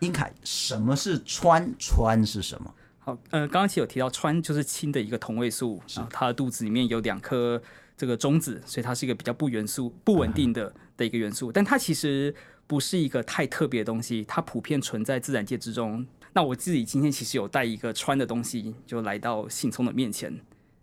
[0.00, 1.74] 英凯，什么是氚？
[1.78, 2.74] 氚是什么？
[2.98, 7.60] 好，呃，刚刚其实有提到氚就是氢的一个同位素，是它的肚子里面有两颗
[7.96, 11.50] 这个中子，所以它是一个比较不元素、不稳定的的一个元素。
[11.50, 12.34] 嗯、但它其实
[12.66, 16.06] 不是一个太特别的东西，它普遍存在自然界之中。
[16.32, 20.38] 那我自己今天其实有带一个氚的东西，就来到信聪的面前。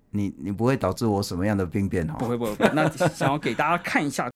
[0.09, 2.15] 你你不会导致我什么样的病变哦？
[2.17, 4.29] 不会不会，不会，那想要给大家看一下。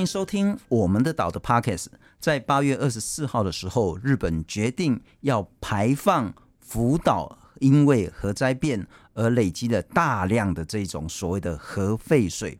[0.00, 1.88] 欢迎收听我们的岛的 Podcast。
[2.18, 12.56] 在八月二十四号的时候，日本决定要排放福岛，因为核灾变而累积了大量的这种所谓的核废水。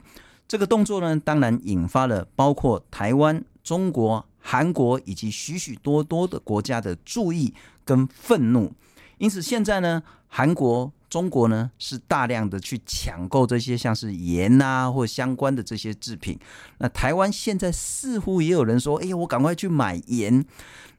[0.46, 3.42] 这个动作呢，当然引发了包括台湾。
[3.62, 7.54] 中国、韩国以及许许多多的国家的注意
[7.86, 8.70] 跟愤怒，
[9.16, 16.38] 因此现在呢，韩国、中国呢是大量的去抢购这些像是盐啊或相关的这些制品。
[16.78, 20.46] 那台湾现在似乎也有人说：“哎呀，我赶快去买盐。”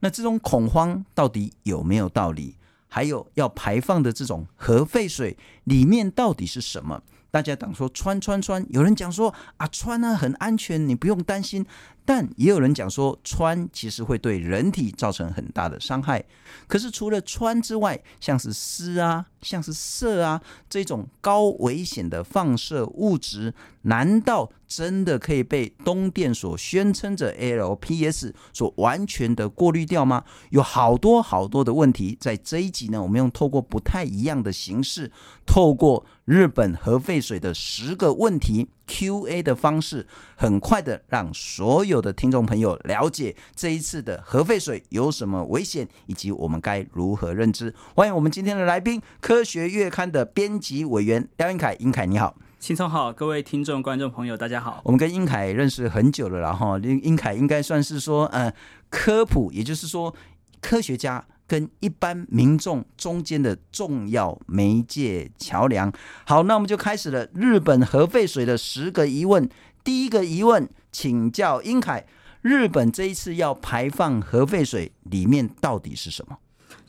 [0.01, 2.57] 那这种恐慌到底有没有道理？
[2.87, 7.01] 还有要排放的这种核废水里面到底是什么？
[7.31, 11.65] 大家讲说穿穿穿，有人讲说啊穿呢很安全，你不用担心。
[12.03, 16.23] 但也有人讲说，穿其实会对人体造成很大的伤害。
[16.67, 30.23] 可是除了穿之外，像是湿啊、像是銫啊这种高危险的放射物质，难道真的可以被东电所宣称的 LPS 所完全的过滤掉吗？
[30.49, 35.11] 有好多好多的问题，在这一集呢，我们用透过不太一样的形式，
[35.45, 47.73] 透过日本核废水的十个问题 Q&A 的方式，很快的让所有的听众朋友了解这一次的核废水有什么危险，以及我们该如何认知。
[47.95, 51.75] 欢迎我们今天的来宾，科学月刊的编辑委员廖英凯。
[51.79, 54.81] 英凯你好，信聪好，各位听众观众朋友大家好。
[54.83, 58.53] 我们跟英凯认识很久了，然后英英凯应该算是说，呃，
[58.89, 60.13] 科普，也就是说
[60.59, 61.25] 科学家。
[61.51, 65.91] 跟一般民众中间的重要媒介桥梁。
[66.25, 69.49] 好，那我们就开始了日本核废水的十个疑问。
[69.83, 72.07] 第一个疑问，请教英凯：
[72.41, 76.37] 日本这一次要排放核废水，里面到底是什么？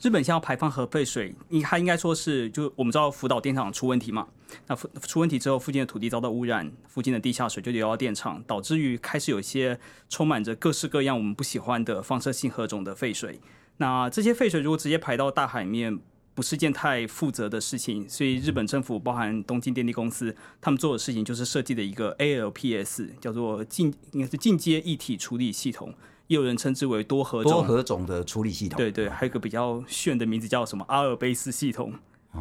[0.01, 4.29] 日本现在要排放核废水，应它应该说是，就我们知道福岛电厂出问题嘛？
[4.67, 13.41] 那出出问题之后，附近的土地遭到污染，附近的地下水就流到电厂，导致于开始有一些充满着各式各样我们不喜欢的放射性核种的废水。
[13.77, 15.99] 那这些废水如果直接排到大海面，
[16.35, 18.07] 不是件太负责的事情。
[18.07, 25.93] 所以日本政府，包含东京电力公司，他们做的事情就是设计的一个 ALPS，叫做进应该是进阶一体处理系统，
[26.27, 28.77] 也有人称之为多核种多核种的处理系统。
[28.77, 31.93] 对对，还有一个比较炫的名字叫什么阿尔卑斯系统，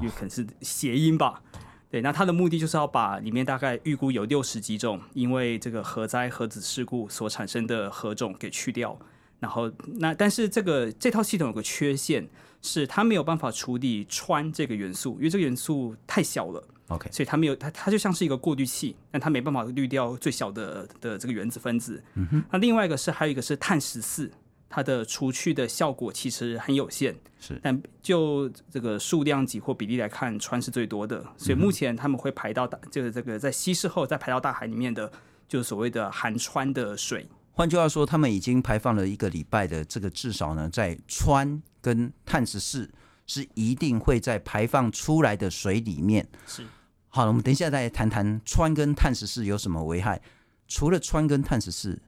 [0.03, 1.42] 有可能是谐音吧。
[1.91, 8.98] 对，那它的目的就是要把里面大概预估有六十几种，因为这个核灾核子事故所产生的核种给去掉。
[9.42, 12.25] 然后，那但是这个这套系统有个缺陷，
[12.62, 16.64] 是它没有办法处理氚这个元素，因为这个元素太小了。
[16.86, 22.00] OK，所以它没有它它就像是一个过滤器，但它没办法滤掉最小的的这个原子分子。
[22.14, 22.44] 嗯哼。
[22.53, 24.30] 那另外一个是还有一个是碳十四，
[24.69, 27.16] 它的除去的效果其实很有限。
[27.41, 27.59] 是。
[27.60, 31.20] 但就这个数量级或比例来看，氚是最多的。
[31.36, 35.10] 所以目前他们会排到大，就是这个在稀释后再排到大海里面的，
[35.48, 37.26] 就是所谓的含氚的水。
[37.53, 42.91] 换句话说，他们已经排放了一个礼拜的这个，至少呢，在氚跟碳十四
[43.27, 46.27] 是一定会在排放出来的水里面。
[46.47, 46.65] 是，
[47.09, 50.21] 好了，我们等一下再谈谈氚跟碳十四有什么危害。
[50.67, 52.01] 除了氚跟碳十四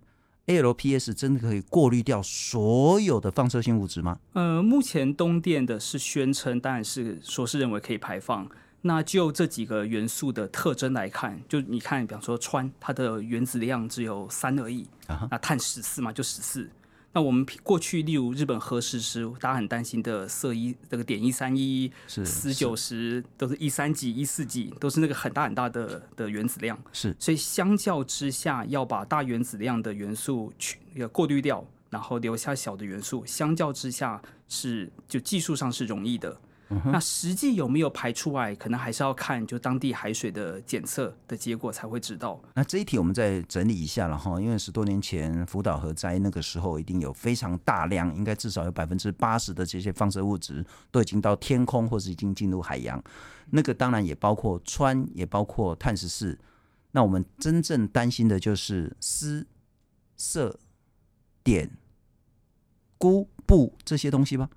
[0.46, 4.18] ，ALPS 真的可以过滤掉所有的放射性物质吗？
[4.32, 8.48] 呃，目前东电的是宣称，当然是说是认为可以排放。
[8.86, 14.86] 那就这几个元素的特征来看，就你看，比方说氚，它的原子量只有三而已。
[15.08, 15.28] Uh huh.
[15.30, 16.68] 那碳十四嘛，就十四。
[17.14, 26.78] 那我们过去例如日本核实时，大家很担心的色一这个碘一三一、鍶九十都是一三几、一四几，都是那个很大很大的的原子量。
[26.92, 36.36] 是，所以相较之下，要把大原子量的元素去要过滤掉，然后留下小的元素，相较之下是就技术上是容易的。
[36.84, 42.40] 那实际有没有排出来，可能还是要看就当地海水的检测的结果才会知道。
[42.54, 53.02] 那这一题我们再整理一下了哈，因为十多年前福岛核灾那个时候，一定有非常大量，应该至少有百分之八十的这些放射物质都已经到天空或是已经进入海洋。
[53.50, 56.38] 那个当然也包括氚，也包括碳十四。
[56.92, 59.44] 那我们真正担心的就是鍶、
[60.16, 60.54] 銫、
[61.42, 61.68] 碘、
[62.98, 64.48] 钴、布这些东西吧。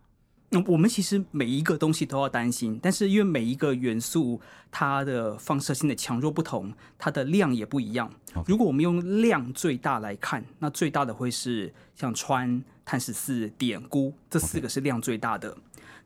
[0.49, 4.39] 那我们其实每一个东西都要担心，但是因为每一个元素
[4.71, 8.09] 它的放射性的强弱不同，它的量也不一样。
[8.45, 15.57] 如果我们用量最大来看，那最大的会是像氚、碳十四、碘、钴这四个是量最大的。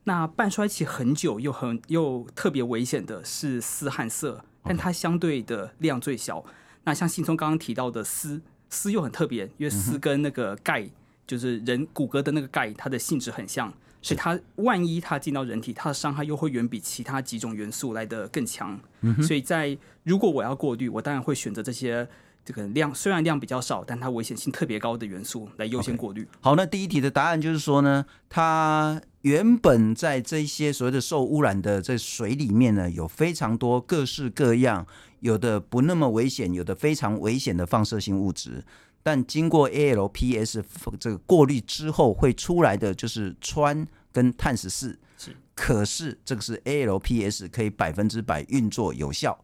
[0.05, 6.43] 那半衰期很久又很又特别危险的是氚和色，但它相对的量最小。
[6.83, 8.41] 那像信聪刚刚提到的鍶，
[8.71, 10.91] 鍶又很特别，因为鍶跟那个钙，嗯、
[11.27, 13.71] 就是人骨骼的那个钙，它的性质很像。
[14.01, 18.79] 所以它万一它进到人体，它的伤害又会远比其他几种元素来的更强。
[19.01, 19.21] 嗯。
[19.21, 22.07] 所以在如果我要过滤，我当然会选择这些
[22.43, 26.23] 这个量虽然量比较少，但它危险性特别高的元素来优先过滤。
[26.23, 26.37] Okay.
[26.41, 34.87] 好，那第一题的答案就是说呢，它原本在这些所谓的受污染的这水里面呢，有非常多各式各样，
[35.19, 38.63] 有的不那么危险，有的非常危险的放射性物质。
[39.03, 40.63] 但经过 ALPS
[40.99, 44.97] 这个过滤之后，会出来的就是氚跟碳十四。
[45.17, 49.37] 是，可是这个是 ALPS 可以百分之百运作有效，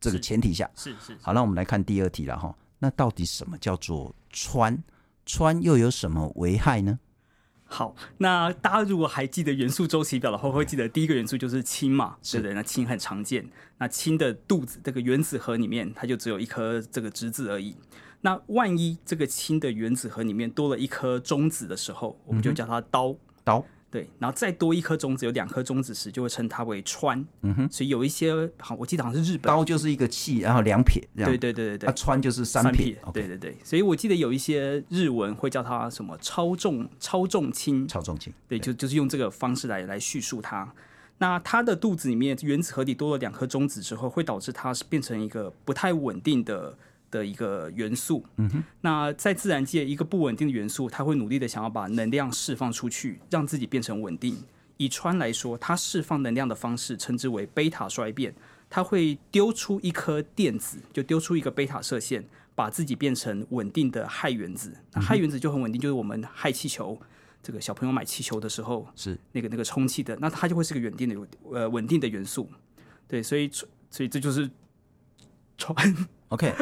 [0.00, 0.68] 这个前提下。
[0.74, 1.18] 是是，是。
[1.20, 2.54] 好，那我们来看第二题了哈。
[2.78, 4.78] 那到底什么叫做氚？
[5.26, 6.98] 氚又有什么危害呢？
[7.66, 12.54] 好，那大家如果还记得元素周期表的话，会记得第一个元素就是氢嘛，对不对？
[12.54, 13.48] 那氢很常见。
[13.78, 17.74] 那氢的肚子这个原子核里面，它就只有一颗这个质子而已。
[18.24, 23.14] 那万一这个氢的原子核里面多了一颗中子的时候，我们就叫它氘。
[23.44, 27.22] 氘、嗯、对，然后再多一颗中子，有两颗中子时，就会称它为氚。
[27.42, 29.42] 嗯哼，所以有一些好，我记得好像是日本。
[29.42, 31.30] 刀就是一个气，然后两撇这样。
[31.30, 31.86] 对对对对对。
[31.86, 32.72] 它氚就是三撇。
[32.72, 33.12] 三撇 okay.
[33.12, 37.86] 对对对，所以我记得有一些日文会叫它什么超重超重氢。
[37.86, 38.32] 超重氢。
[38.48, 40.72] 对，就就是用这个方式来来叙述它。
[41.18, 46.74] 那它的肚子里面原子核里多了两颗中子之后，会导致它是变成一个不太稳定的。
[47.14, 54.36] 的一个元素，嗯哼，那在自然界，一个不稳定的元素，它会努力的想要把能量释放出去，让自己变成稳定。
[54.78, 58.34] 以氚来说，它释放能量的方式称之为贝塔衰变，
[58.68, 62.24] 它会丢出一颗电子，就丢出一个贝塔射线，
[62.56, 64.76] 把自己变成稳定的氦原子。
[64.92, 67.00] 那氦原子就很稳定，就是我们氦气球，
[67.40, 72.50] 这个小朋友买气球的时候是那个那个充气的，那它就会是个稳定的呃稳定的元素。
[73.06, 73.48] 对，所以
[73.90, 74.50] 所以这就是
[75.56, 76.06] 氚。
[76.30, 76.52] OK。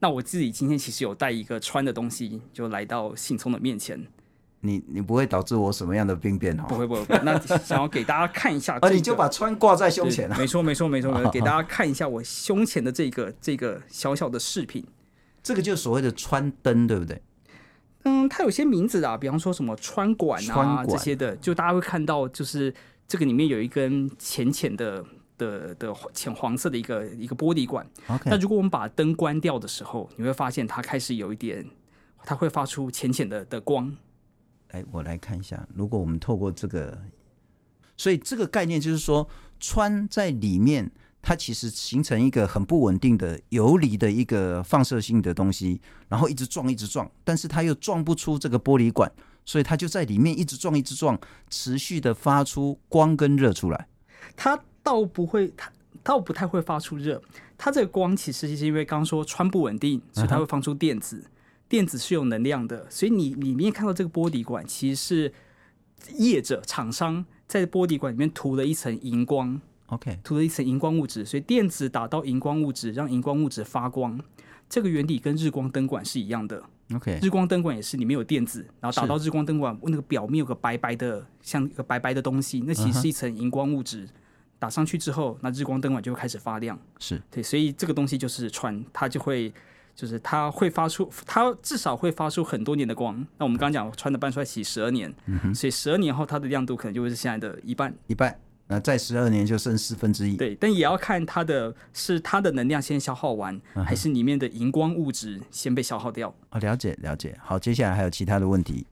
[0.00, 4.00] 那我自己今天其实有带一个穿的东西，就来到信聪的面前。
[4.60, 6.64] 你你不会导致我什么样的病变哦？
[6.68, 7.20] 不会不会，不会。
[7.24, 10.36] 那想要给大家看一下、 啊、你就把穿挂在胸前了。
[10.36, 14.84] 没错没错没错，没错给大家看一下我胸前的这个这个小小的饰品。
[15.42, 17.22] 这个就是所谓的穿灯，对不对？
[18.04, 22.74] 嗯，它有些名字啊，比方说什么穿管啊这些的，就大家会看到，就是
[23.06, 25.04] 这个里面有一根浅浅的。
[25.38, 27.88] 的的浅黄色的一个一个玻璃管。
[28.26, 31.64] 那如果我们把灯关掉的时候，你会发现它开始有一点，
[32.24, 33.96] 它会发出浅浅的的光。
[34.72, 36.98] 哎，我来看一下，如果我们透过这个，
[37.96, 39.26] 所以这个概念就是说，
[39.58, 40.90] 穿在里面，
[41.22, 49.10] 它其实形成一个很不稳定的游离的一个放射性的东西，然后一直撞一直撞，但是它又撞不出这个玻璃管，
[49.46, 51.18] 所以它就在里面一直撞一直撞，
[51.48, 53.88] 持续的发出光跟热出来。
[54.36, 54.62] 它。
[54.88, 55.70] 倒不会，它
[56.02, 57.20] 倒不太会发出热。
[57.58, 61.18] 它这个光其实是因为刚刚说穿不稳定，所以它会放出电子。
[61.18, 61.68] Uh-huh.
[61.68, 65.32] 电子是有能量的，所以你里面看到这个玻璃管，其实是
[66.16, 69.60] 业者厂商在玻璃管里面涂了一层荧光。
[69.88, 74.18] OK，涂了一层荧光物质，所以电子打到荧光物质，让荧光物质发光。
[74.70, 76.62] 这个原理跟日光灯管是一样的。
[76.94, 84.06] OK，日光灯管也是里面有电子，然后打到日光灯管，那个表面有个白白的，像一个白白的东西，那其实是一层荧光物质。
[84.06, 84.10] Uh-huh.
[84.58, 86.78] 打上去之后，那日光灯管就会开始发亮。
[86.98, 89.52] 是对，所以这个东西就是穿，它就会，
[89.94, 93.14] 就是它会发出，它至少会发出很多年的光。
[93.38, 97.94] 那我们刚刚讲穿的半衰期十二年，嗯，所以十二年后它的亮度可能就会是现在的一半。
[98.08, 98.36] 一半，
[98.66, 100.36] 那再十二年就剩四分之一。
[100.36, 106.34] 对，但也要看它的是它的能量先消耗完，嗯，还是里面的荧光物质先被消耗掉。
[106.50, 107.38] 啊，了解了解。
[107.40, 108.86] 好，接下来还有其他的问题。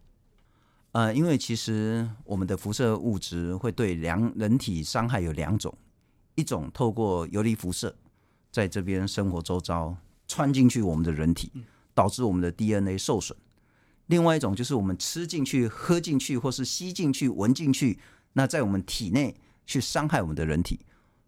[0.96, 5.76] 呃，因为其实我们的辐射物质会对两人体伤害有两种，
[6.36, 7.94] 一种透过游离辐射
[8.50, 9.94] 在这边生活周遭
[10.26, 11.52] 穿进去我们的人体，
[11.92, 13.36] 导致我们的 DNA 受损；
[14.06, 17.98] 另外一种就是我们吃进去、喝进去，或是吸进去、闻进去，
[18.32, 19.36] 那在我们体内
[19.66, 20.80] 去伤害我们的人体。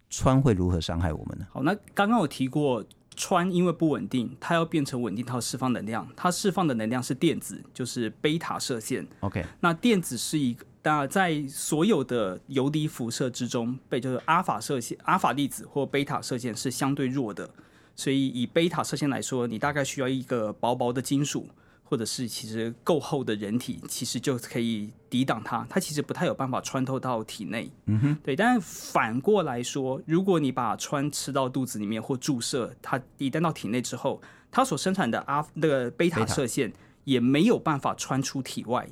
[0.09, 1.47] 穿会如何伤害我们呢？
[1.53, 2.83] 好，那刚刚我提过。
[3.19, 6.09] 氚因为不稳定，它要变成稳定，它要释放能量。
[6.15, 9.05] 它释放的能量是电子，就是贝塔射线。
[9.21, 17.51] OK，那电子是一个，那在所有的游离辐射之中，被就是阿法射线、阿法粒子或贝塔射线是相对弱的。
[17.97, 21.49] 所以以贝塔射线来说，你大概需要一个薄薄的金属，
[21.89, 25.67] 或者是其实够厚的人体，其实就可以抵挡它。
[25.71, 27.71] 它其实不太有办法穿透到体内。
[27.87, 28.37] 嗯哼，对。
[28.37, 36.71] 但反过来说，如果你把穿吃到肚子里面或注射，它一旦到体内之后，它所生产的阿那个贝塔射线
[37.05, 38.87] 也没有办法穿出体外。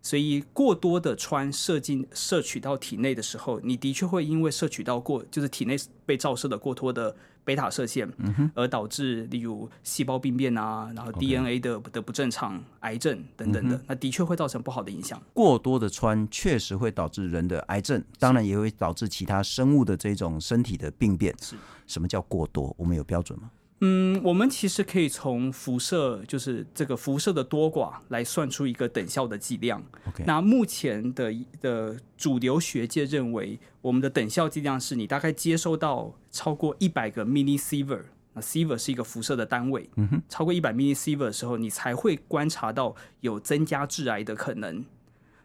[0.00, 8.06] 所以过多的穿射进摄取到体内的时候，你的确会因为摄取到过就是体内被照射的过多的贝塔射线，
[8.54, 15.22] 而导致例如细胞病变啊，然后 DNA 的的不正常、癌症等等的，那的确会造成不好的影响。
[15.32, 21.32] 过多的穿确实会导致人的癌症，当然也会导致其他生物的这种身体的病变。
[21.40, 21.54] 是，
[21.86, 22.74] 什么叫过多？
[22.76, 23.48] 我们有标准吗？
[23.80, 29.82] 嗯，我们其实可以从辐射，就是这个辐射的多寡来算出一个等效的剂量。
[30.24, 31.30] 那目前的
[31.60, 39.90] 的主流学界认为，我们的等效剂量是你大概接收到超过一百个 millisievert，那 sievert 是一个辐射的单位。
[40.26, 44.82] 超过一百 millisievert 的时候，你才会观察到有增加致癌的可能。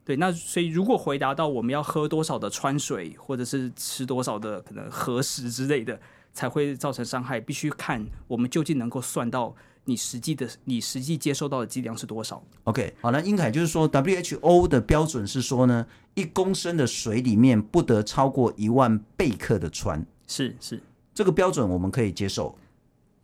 [0.05, 5.99] 对，那所以如果回答到我们要喝多少的川水，或者是吃多少的可能核食之类的。
[6.33, 12.41] 才会造成伤害，必须看我们究竟能够算到你实际的、你实际接受到的剂量是多少。
[12.65, 20.05] OK，好，那英凯就是说，WHO 的标准是说呢，一公升的水里面不得超过一万贝克的氚。
[20.27, 20.81] 是是，
[21.13, 22.57] 这个标准我们可以接受。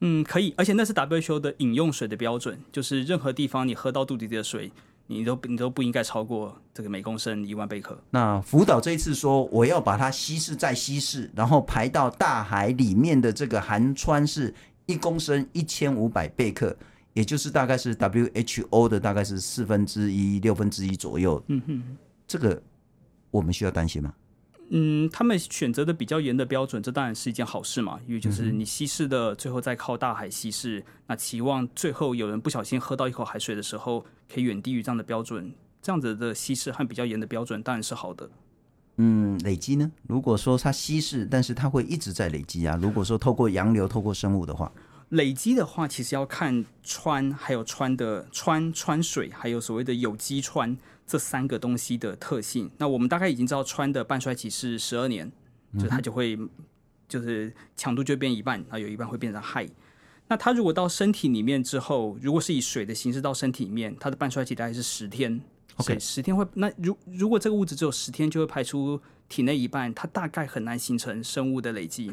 [0.01, 4.71] 嗯，可以，而且那是 WHO 的饮用水的标准，就是任何地方你喝到肚子里的水。
[5.07, 7.97] 你都你都不应该超过这个每公升一万贝克。
[8.11, 14.53] 那福岛这一次说，我要把它稀释再稀释，然后排到大海里面的这个含氚是
[14.85, 16.75] 一公升一千五百贝克，
[17.13, 21.43] 也就是大概是 WHO 的大概是四分之一六分之一左右。
[21.47, 21.97] 嗯哼，
[22.27, 22.61] 这个
[23.31, 24.13] 我们需要担心吗？
[24.69, 38.29] 嗯，他们选择的比较严的标准，这当然是一件好事嘛，因为就是你稀释的最后再靠大海稀释，那期望最后有人不小心喝到一口海水的时候，可以远低于这样的标准，这样子的稀释和比较严的标准当然是好的。
[38.97, 39.89] 嗯，累积呢？
[40.07, 42.77] 如果说它稀释，但是它会一直在累积啊。
[42.81, 44.71] 如果说透过洋流、透过生物的话，
[45.09, 50.75] 累积的话，其实要看氚，还有氚的氚氚水，还有所谓的有机氚。
[51.07, 55.31] 这三个东西的特性，那我们大概已经知道，氚的半衰期是十二年，
[55.79, 56.37] 就它就会
[57.07, 59.67] 就是强度就变一半，啊，有一半会变成氦。
[60.27, 65.41] 那它如果到身体里面之后，如果是以水的形式到身体里面，它的半衰期大概是十天。
[65.77, 68.99] OK，十天会那如如果这个物质只有十天就会排出
[69.29, 72.11] 体内一半，它大概很难形成生物的累积。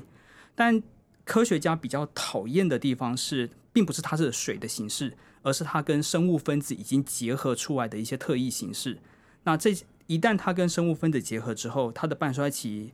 [0.55, 0.81] 但
[1.25, 5.17] 科学家比较讨厌的地方是，并不是它是水的形式。
[5.45, 8.99] 而是它跟生物分子已经结合出来的一些特异形式。
[9.45, 9.71] 那这
[10.09, 12.93] 一旦它跟生物分子结合之后，它的半衰期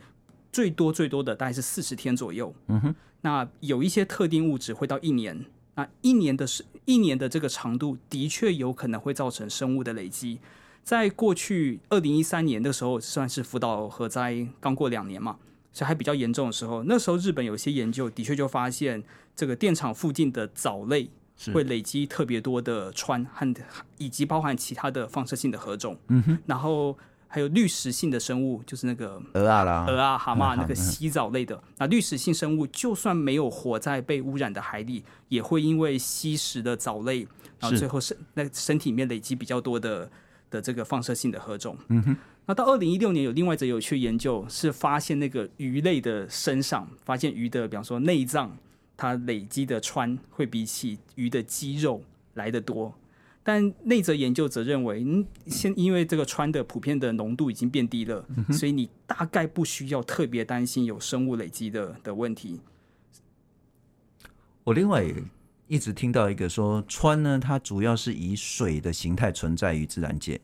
[0.52, 2.54] 最多最多的大概是四十天左右。
[2.66, 2.95] 嗯哼。
[3.23, 5.47] 那有一些特定物质会到一年。
[5.76, 10.38] 那一年的是一年的这个长度，的确有可能会造成生物的累积。
[10.83, 15.38] 在过去二零一三年的时候，算是福岛核灾刚过两年嘛，
[15.73, 19.02] 所以还比较严重的时候，那时候日本有些研究的确就发现，
[19.37, 21.09] 这个电厂附近的藻类。
[21.54, 23.54] 会累积特别多的氚和
[23.97, 31.56] 以及包含其他的放射性的核种，嗯哼，然后还有滤食性的生物，就是那个鹅啊啦，鹅啊、蛤蟆那个洗澡类的。
[31.56, 37.26] 嗯、那滤食性生物就算没有活在被污染的海里，也会因为吸食的藻类，
[37.59, 40.11] 然后最后身那身体里面累积比较多的
[40.50, 41.75] 的这个放射性的核种。
[41.88, 48.54] 嗯哼，那到二零一六年有另外一则有趣研究，是发现那个鱼类的身上发现鱼的，比方说内脏。
[49.00, 52.02] 它累积的川会比起鱼的肌肉
[52.35, 52.95] 来得多，
[53.42, 62.61] 但那则研究则认为，嗯，现因为这个氚的普遍的浓度已经变低了，嗯，所以你大概不需要特别担心有生物累积的的问题。
[64.64, 65.02] 我另外
[65.66, 70.38] 一直听到一个说，氚呢，它主要是以水的形态存在于自然界，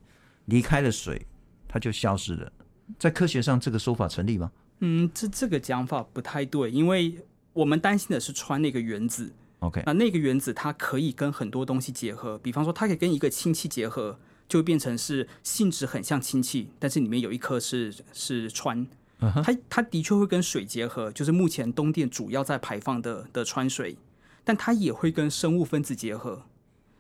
[0.47, 1.27] 离开了水，
[1.69, 2.51] 它就消失了。
[2.99, 4.51] 在科学上，这个说法成立吗？
[4.81, 7.15] 嗯，这这个讲法不太对，因为。
[7.57, 18.87] 我们担心的是氚那个原子，OK，那那个原子它可以跟很多东西结合，比方说它可以跟一个氢气结合，就会变成是性质很像氢气，但是里面有一颗是是氚。
[19.19, 19.43] Uh -huh.
[19.43, 23.97] 它它的确会跟水结合，就是目前东电主要在排放的的氚水，
[24.45, 26.43] 但它也会跟生物分子结合。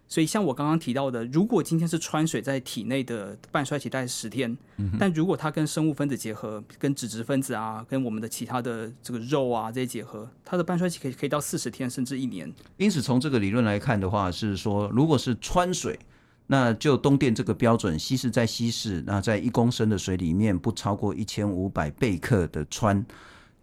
[0.09, 12.53] 所以，像我刚刚提到的，如果今天是穿水在体内的半衰期大概十天，嗯，但如果它跟生物分子结合，跟脂质分子啊，跟我们的其他的这个肉啊这些结合，它的半衰期可以可以到四十天甚至一年。
[12.77, 15.99] 因此，从这个理论来看的话，是说，如果是穿水，
[16.47, 23.05] 那就东电这个标准，稀释再稀释，那在一公升的水里面不超过一千五百贝克的氚。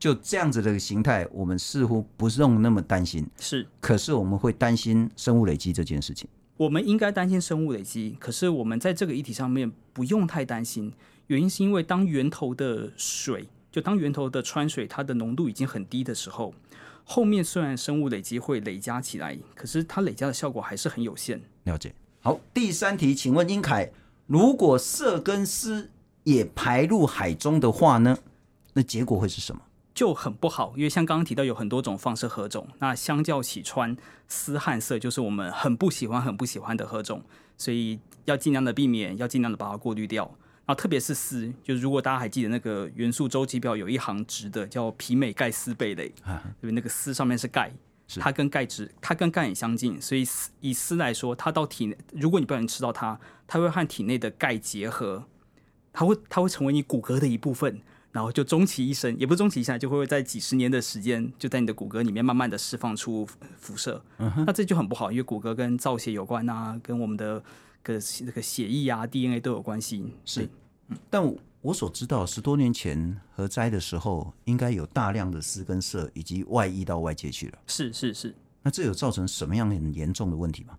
[0.03, 3.25] 就这样子的形态，我们似乎不用那么担心。
[3.39, 6.27] 是，可是我们会担心生物累积这件事情。
[6.57, 10.91] 我们应该担心生物累积，可是我们在这个议题上面不用太担心。
[11.27, 16.53] 原因是因为当源头的水，就当源头的川水，它的浓度已经很低的时候，
[17.05, 21.41] 后面虽然生物累积会累加起来，可是它累加的效果还是很有限。
[21.63, 21.95] 了解。
[22.19, 23.89] 好，第三题，请问英凯，
[24.27, 25.89] 如果色跟湿
[26.25, 28.17] 也排入海中的话呢？
[28.74, 29.62] 那结果会是什么？
[29.93, 33.95] 就很不好，因为像刚刚提到有很多种放射核种，那相较起穿
[34.27, 37.23] 丝和色，就是我们很不喜欢、很不喜欢的核种，
[37.57, 40.25] 所以要尽量的避免，要尽量的把它过滤掉。
[40.65, 46.12] 然后特别是丝，就是如果大家还记得那个元素周期表有一行直的叫皮美钙丝贝类，
[46.62, 47.71] 因为那个丝上面是钙，
[48.15, 50.25] 它跟钙质它跟钙很相近，所以
[50.62, 55.25] 以丝来说，它到体内，如果你不小心吃到它，它会和体内的钙结合，
[55.91, 57.81] 它会它会成为你骨骼的一部分。
[58.13, 63.27] 然后就终其一生，也不是终其一生，就会在几十年的时间，就在你的骨骼里面慢慢的释放出
[63.58, 64.01] 辐射。
[64.20, 67.43] 嗯哼，那这就很不好，因为骨骼跟造血有关啊，跟我们的
[67.82, 70.13] 个那个血液啊、DNA 都有关系。
[70.24, 70.48] 是，
[70.89, 71.22] 嗯，但
[71.62, 77.58] 我所知道，十多年前核灾的时候，应该有大量的丝跟涩已经外溢到外界去了。
[77.65, 78.36] 是是是。
[78.62, 80.77] 那这有造成什么样很严重的问题吗？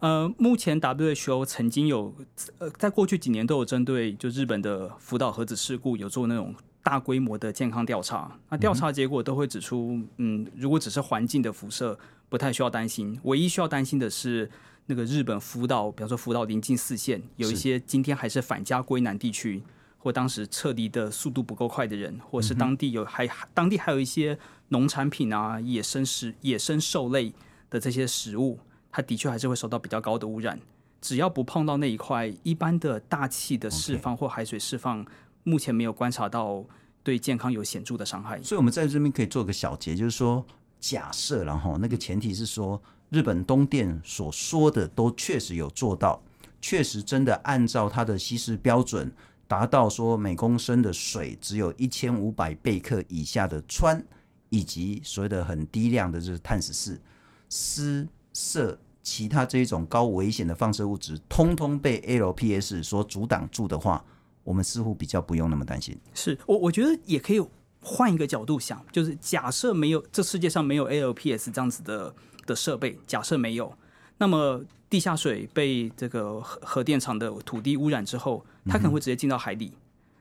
[0.00, 2.14] 呃，目前 WHO 曾经有
[2.58, 8.38] 呃，在过去几年都有针对就日本的福岛核子事故有做那种大规模的健康调查。
[8.48, 13.18] 那调查结果都会指出，嗯，如果只是环境的辐射，不太需要担心。
[13.24, 14.48] 唯一需要担心的是
[14.86, 19.64] 那个日本福岛，比方说福岛临近四县，有一些今天还是返家归南地区，
[19.98, 24.38] 或当时撤离的速度不够快的人，或是当地有还当地还有一些
[24.68, 27.32] 农产品啊、野生食、野生兽类
[27.68, 28.60] 的这些食物。
[28.90, 30.58] 它的确还是会受到比较高的污染，
[31.00, 35.04] 只要不碰到那一块，一般的大气的释放或海水释放，
[35.44, 36.64] 目前没有观察到
[37.02, 38.42] 对健康有显著的伤害。
[38.42, 40.44] 所以，我们在这边可以做个小结，就是说，
[40.80, 42.80] 假设然后那个前提是说，
[43.10, 46.20] 日本东电所说的都确实有做到，
[46.60, 49.12] 确实真的按照它的稀释标准，
[49.46, 54.02] 达到说每公升的水只有一千五百贝克以下的氚，
[54.48, 57.00] 以及所谓的很低量的就是碳十四、
[57.48, 58.08] 鍶。
[58.32, 64.04] 涩其他这一种高危险的放射物质，通通被 LPS 所阻挡住的话，
[64.44, 65.98] 我们似乎比较不用那么担心。
[66.14, 67.42] 是我我觉得也可以
[67.80, 72.14] 换一个角度想，就是假设没有这世界上没有 LPS 这样子的
[72.46, 73.72] 的设备，假设没有，
[74.18, 79.66] 那么地下水被这个核核电厂的土地污染之后，它可能会直接进到海里。
[79.66, 79.80] 嗯、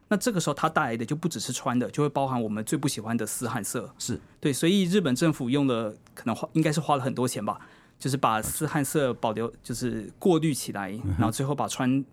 [0.10, 3.94] 那这个时候它带来的就不只是穿的，就会包含我们最不喜欢的丝和色。
[3.98, 7.60] 是对，所以日本政府用了可能花应该是花了很多钱吧。
[8.00, 12.04] 就是把丝和色保留，就是过滤起来，然后最后把氚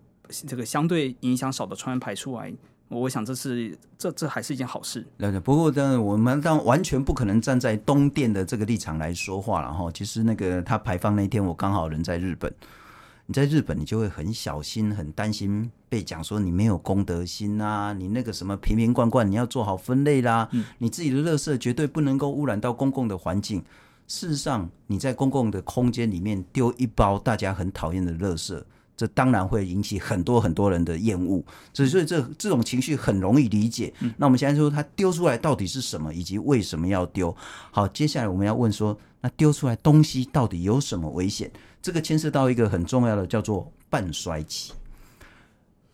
[0.47, 2.53] 这个相对影响少的氚排出来。
[2.87, 5.05] 我想这是这这还是一件好事。
[5.43, 9.89] 不过当然我们当完全不可能站在东电的这个立场来说话了哈。
[9.91, 12.53] 其实那个它排放那天，我刚好人在日本。
[13.27, 23.63] 你在日本，你就会很小心、很担心被讲说你没有公德心啊，你那个什么瓶瓶罐罐你要做好分类啦，嗯、你自己的垃圾绝对不能够污染到公共的环境。
[24.07, 28.61] 事实上，你在公共的空间里面丢一包大家很讨厌的垃圾，
[28.95, 31.43] 这当然会引起很多很多人的厌恶。
[31.73, 33.91] 所以，所以这这种情绪很容易理解。
[34.17, 37.35] 那我们现在说，它丢出来到底是什么，以及为什么要丢？
[37.71, 41.51] 好，接下来我们要问说，那丢出来东西到底有什么危险？
[41.81, 44.73] 这个牵涉到一个很重要的，叫做半衰期。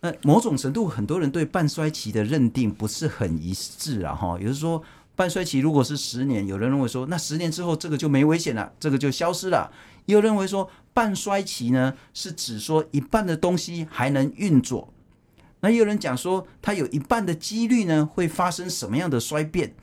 [0.00, 4.82] 那某种程度，很多人对半衰期的认定不是很一致啊，哈，也就是说。
[5.14, 9.70] 半衰期如果是十年，有人认为说，那十年之后这个就没危险了，这个就消失了。
[10.06, 14.92] 也有认为说，半衰期呢是指说一半的东西还能运作。
[15.60, 19.74] 那也有人讲说，它有一半的几率呢会发生什么样的衰变？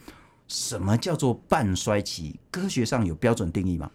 [0.47, 2.35] 什么叫做半衰期？
[2.49, 3.91] 科学上有标准定义吗？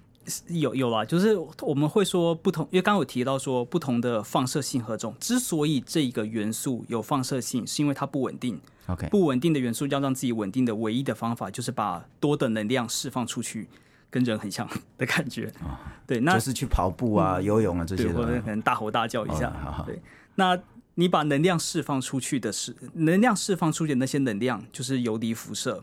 [0.48, 8.58] 有有啊，就是我们会说不同，因为刚刚有提到说不同的放射性核种，之所以这一个元素有放射性，是因为它不稳定。
[8.86, 13.66] OK，不稳定的元素要让自己稳定的唯一的方法，就是把多的能量释放出去，
[14.10, 14.68] 跟人很像
[14.98, 15.46] 的感觉。
[15.62, 19.48] 哦、对，那就是去跑步啊、嗯、游泳啊这些，或者可能大吼大叫一下。
[19.64, 19.98] 哦、对，
[20.34, 20.58] 那
[20.96, 25.82] 你把能量释放出去的是能量释放出去的那些能量，就是游离辐射。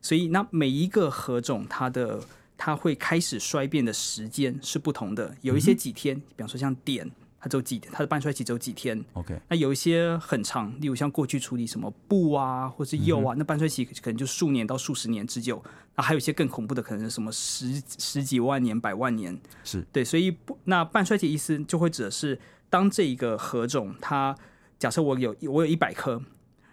[0.00, 2.20] 所以，那每一个核种，它的
[2.56, 7.10] 它会开始衰变的时间是不同的，有一些几天，嗯、比方说像碘。
[7.40, 9.04] 它只有几天，它的半衰期只有几天。
[9.12, 15.62] OK，那有一些很长，例如像过去处理什么布啊，或是釉啊，嗯、那半衰期可能就数年到数十年之久。
[15.94, 19.38] 那还有一些更恐怖的，可能是什么十十几万年、百万年。
[19.62, 24.36] 是对，所以不，那半衰期意思就会指的是，当这一个何种，它
[24.78, 26.20] 假设我有我有一百颗，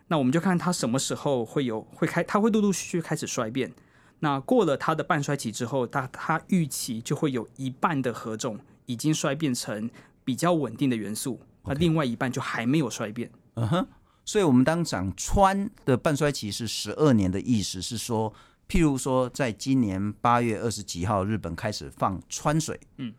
[0.08, 3.72] 那我们就看它什么时候会有会开，它会陆陆续续开始衰变。
[4.20, 8.60] 那过了它的半衰期之后，它它预期就会有一半的何种。
[8.88, 9.90] 已经衰变成
[10.26, 13.32] 比较稳定的元素，那另外一半就还没有衰变。
[13.54, 13.88] 嗯哼，
[14.26, 18.34] 所以我们当讲氚的半衰期是十二年的意思是说，
[18.68, 23.14] 譬如说在今年八月二十几号，日本开始放川水，嗯，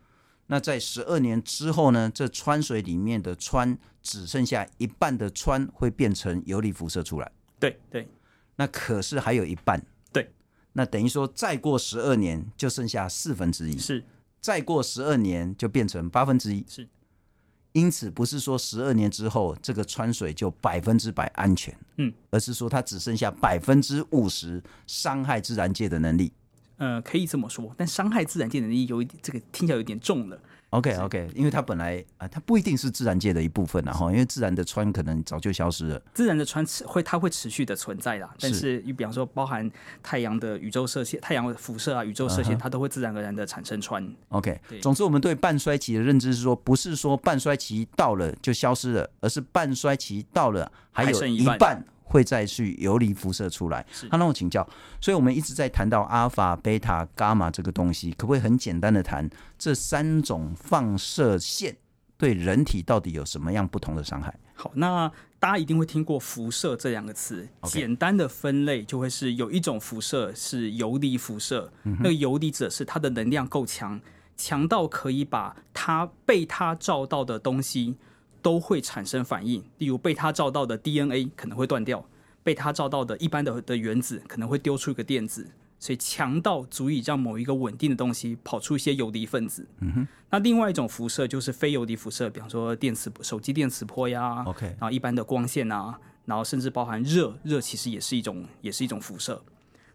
[0.49, 7.33] 那在十二年之后呢，这川水里面的川只剩下一半的川会变成游离辐射出来。
[7.59, 8.07] 对对，
[8.57, 9.83] 那可是还有一半。
[10.13, 10.31] 对，
[10.75, 13.79] 那等于说再过十二年就剩下四分之一。
[13.79, 14.05] 是，
[14.41, 16.65] 再过十二年就变成八分之一。
[16.69, 16.87] 是，
[17.77, 26.33] 因此不是说十二年之后这个川水就百分之百安全，嗯，而是说它只剩下百分之五十伤害自然界的能力。
[26.79, 30.41] 呃，可以这么说，但伤害自然界的能力有一点，这个听起来有点重了。
[30.71, 36.03] OK OK，因为它本来啊，它不一定是自然界的一部分，然后因为自然的川可能早就消失了。
[36.13, 39.71] 自然的氚会它会持续的存在啦，但是你比方说包含
[40.03, 44.07] 太阳的宇宙射线、太阳的辐射啊、宇宙射线，它都会自然而然的产生川。
[44.31, 51.83] OK，总之我们对半衰期的认知是说，不是说半衰期到了就消失了，而是半衰期到了还有一半。
[52.07, 53.85] 会再去游离辐射出来。
[54.09, 54.67] 他让我请教，
[55.01, 61.77] 所以我们一直在谈到阿尔法、贝塔、伽马这个东西，可不可以很简单的谈这三种放射线
[62.17, 64.33] 对人体到底有什么样不同的伤害？
[64.55, 67.47] 好，那大家一定会听过辐射这两个词。
[67.65, 74.01] 简单的分类就会是有一种辐射是游离辐射，嗯、那个游离者是它的能量够强，
[74.35, 77.97] 强到可以把它被它照到的东西。
[78.47, 82.07] 都会产生反应，例如被它照到的 DNA 可能会断掉，
[82.45, 89.67] 被它照到的一般的的原子可能会丢出一个电子，所以强到足以让某一个稳定的东西跑出一些游离分子。
[89.81, 90.09] 嗯哼。
[90.31, 99.43] 那另外一种辐射就是非游离辐射，比方说电磁手机电磁波呀，OK，然后一般的光线啊，然后甚至包含热，热其实也是一种也是一种辐射。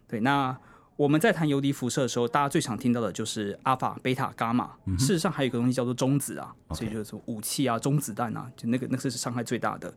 [0.10, 0.58] 对，那。
[0.98, 4.72] 我们在谈游离辐射的时候，大家最常听到的就是阿法、贝塔、伽马。
[5.00, 9.92] 事实上，还有一个东西叫做中子啊所以就是说武器啊、中子弹啊，就那个那个是伤害最大的。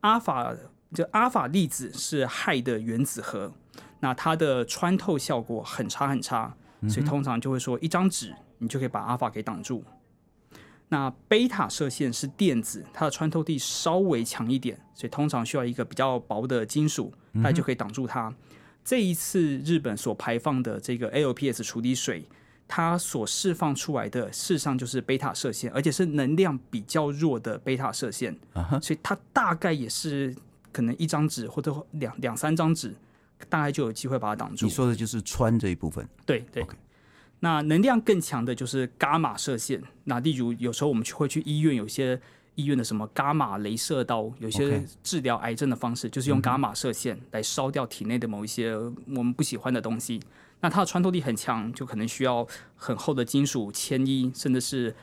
[0.00, 0.52] 阿法
[0.92, 3.52] 就阿法粒子是氦的原子核，
[4.00, 6.54] 那它的穿透效果很差很差，
[6.88, 9.84] 所以通常就会说一张纸你就可以把阿法给挡住。
[10.88, 18.34] 那贝塔射线是电子，它的穿透力稍微强一点，所以通常需要一个比较薄的金属，它就可以挡住它。
[18.84, 22.24] 这一次日本所排放的这个 ALPS 处理水，
[22.66, 28.80] 它所释放出来的事实上就是贝塔射线，而且是能量比较弱的贝塔射线，uh-huh.
[28.80, 30.34] 所以它大概也是
[30.72, 32.94] 可能一张纸或者两两三张纸，
[33.48, 34.66] 大概就有机会把它挡住。
[34.66, 36.66] 你说的就是穿这一部分，对对。
[37.40, 42.20] 那能量更强的就是伽马射线，那例如有时候我们去会去医院，有些。
[42.54, 50.20] 医院的什么伽马镭射刀，有些治疗癌症的方式，就是用伽马射线来烧掉体内的某一些我们不喜欢的东西。
[50.60, 54.94] 那它的穿透力很强，就可能需要很厚的金属铅衣，甚至是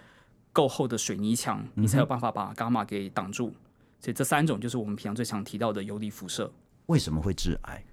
[0.53, 3.53] 够厚的水泥墙，你才有办法把伽马给挡住。
[3.99, 6.49] 所以这三种就是我们平常最常提到的游离辐射。
[6.85, 7.83] 为什么会致癌？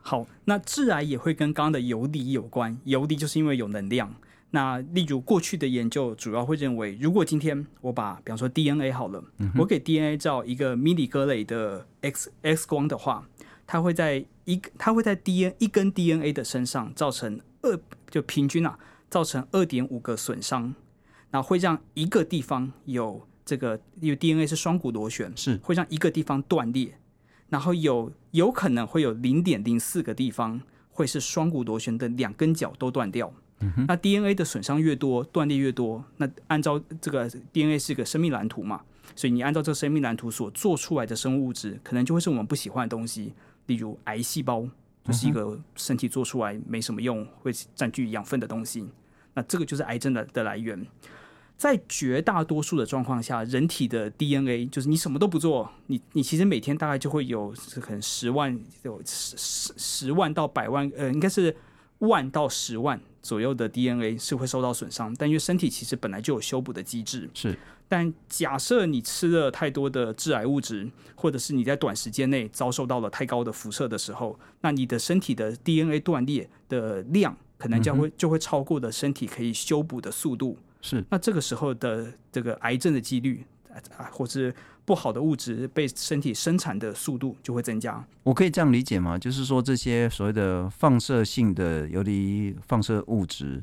[0.00, 2.76] 好，那致癌也会跟刚刚的游离有关。
[2.84, 4.12] 游离就是因为有能量。
[4.54, 13.26] 那例如过去的研究主要会认为，如果今天我把比方说 DNA 好了，嗯、我给 DNA 照一个 mini 格雷的 X X 光的话，
[13.66, 20.74] 它会在一它会在 DNA 一根 DNA 的身上造成二就平均啊造成二点五个损伤，
[21.30, 25.56] 那会让一个地方有这个因为 DNA 是双股螺旋，是。
[25.62, 26.98] 会让一个地方断裂，
[27.48, 30.60] 然后有有可能会有零点零四个地方
[30.90, 33.32] 会是双股螺旋的两根脚都断掉。
[33.86, 38.82] 那 DNA 的损伤越多，断裂越多，那按照这个 DNA 是个生命蓝图嘛，
[39.14, 43.32] 所以你按照这个生命蓝图所做出来的生物物质，可能就会是我们不喜欢的东西，
[43.66, 44.66] 例如癌细胞，
[45.04, 48.86] 就是一个身体做出来没什么用，会占据养分的东西。
[49.34, 50.86] 那这个就是癌症的的来源。
[51.56, 61.54] 在绝大多数的状况下，人体的 DNA 就是你什么都不做，你你其实每天大概就会有可能十万有十十十万到百万，呃，应该是。
[62.02, 67.30] 万到十万左右的 DNA 是会受到损伤，但因为身体其实本来就有修补的机制。
[67.32, 67.56] 是，
[67.88, 80.58] 但假设你吃了太多的致癌物质，或者是你在短时间内遭受到了太高的辐射的时候，那你的身体的 DNA 断裂的量可能将会就会超过的身体可以修补的速度。
[80.80, 83.44] 是，那这个时候的这个癌症的几率
[83.96, 84.52] 啊，或是。
[84.84, 88.04] 不好的物质被身体生产的速度就会增加。
[88.22, 89.18] 我可以这样理解吗？
[89.18, 93.62] 就是说，这些所谓的放射性的游离放射物质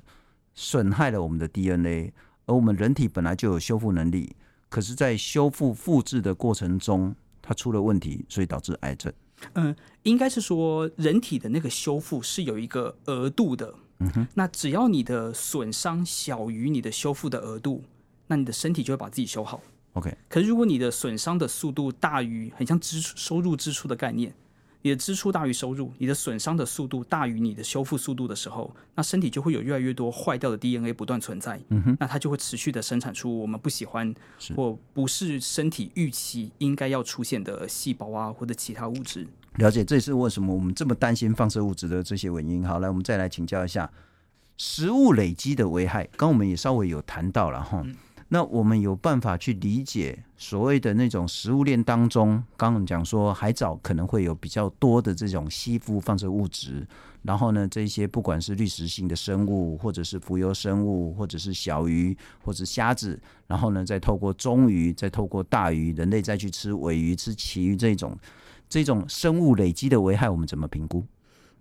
[0.54, 2.14] 损害了我们的 DNA，
[2.46, 4.36] 而我们人体本来就有修复能力，
[4.70, 9.12] 可是，在修复复制的过程中，它出了问题，所以导致癌症。
[9.54, 13.74] 嗯，应该是说，人体的那个修复是有一个额度的。
[14.00, 17.84] 嗯哼，那只要你的损伤小于你的修复的额度。
[18.28, 19.60] 那你的身体就会把自己修好。
[19.94, 24.34] OK，可是如果你的损伤的速度大于，很像支出收入支出的概念，
[24.84, 31.60] 你的支出大于收入，你的损伤的速度大于你的修复速度的时候，那身体就会有越来越多坏掉的 DNA 不断存在。
[31.70, 34.14] 嗯哼，那它就会持续的生产出我们不喜欢
[34.56, 39.28] 或不是身体预期应该要出现的细胞啊，或者其他物质。
[39.56, 42.66] 了解，这也是为什么我们这么担心放射物质的这些原因。
[42.66, 43.92] 好，来，我们再来请教一下
[44.56, 46.08] 食物累积的危害。
[46.16, 47.82] 刚我们也稍微有谈到了哈。
[47.84, 47.96] 嗯
[48.32, 56.88] 那我们有办法去理解所谓的那种食物链当中，刚刚讲说海藻可能会有比较多的这种吸附放射物质，
[57.24, 68.16] 然后呢，这些不管是滤食性的生物，或者是浮游生物，或者是小鱼，或者是虾子，然后呢，再透过中鱼，再透过大鱼，人类再去吃尾鱼、吃旗鱼这种
[68.70, 71.04] 这种生物累积的危害，我们怎么评估？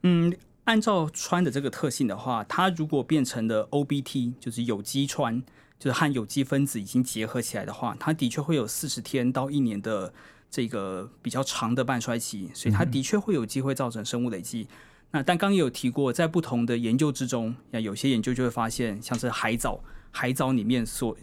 [0.03, 0.31] 嗯，
[0.65, 5.43] 按照氚的这个特性的话，它如果变成了 OBT，就是有机氚。
[5.79, 10.13] 就是和有机分子已经结合起来的话，它的确会有四十天到一年的
[10.51, 14.67] 这个比较长的半衰期，所以它的确会有机会造成生物累积。
[15.11, 21.17] 那但刚刚也有提过，在不同的研究之中，那有些研究就会发现，像是海藻，海藻里面所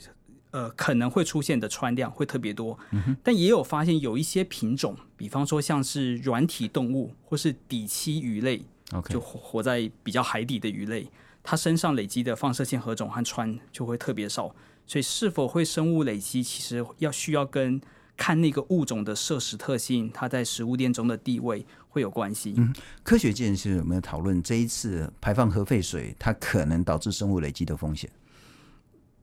[0.52, 2.80] 呃可能会出现的氚量会特别多。
[3.22, 8.64] 但也有发现有一些品种，比方说像是软体动物或是底栖鱼类，
[9.10, 11.08] 就活在比较海底的鱼类。
[11.48, 14.54] 它身上累积的放射性核种和氚就会特别少，
[14.88, 17.80] 所以是否会生物累积，其实要需要跟
[18.18, 22.56] 看那个物种的摄食特性，它在食物链中的地位会有关系。
[22.58, 28.10] 嗯，科学界是有没有讨论这一次排放核废水，它可能导致生物累积的风险？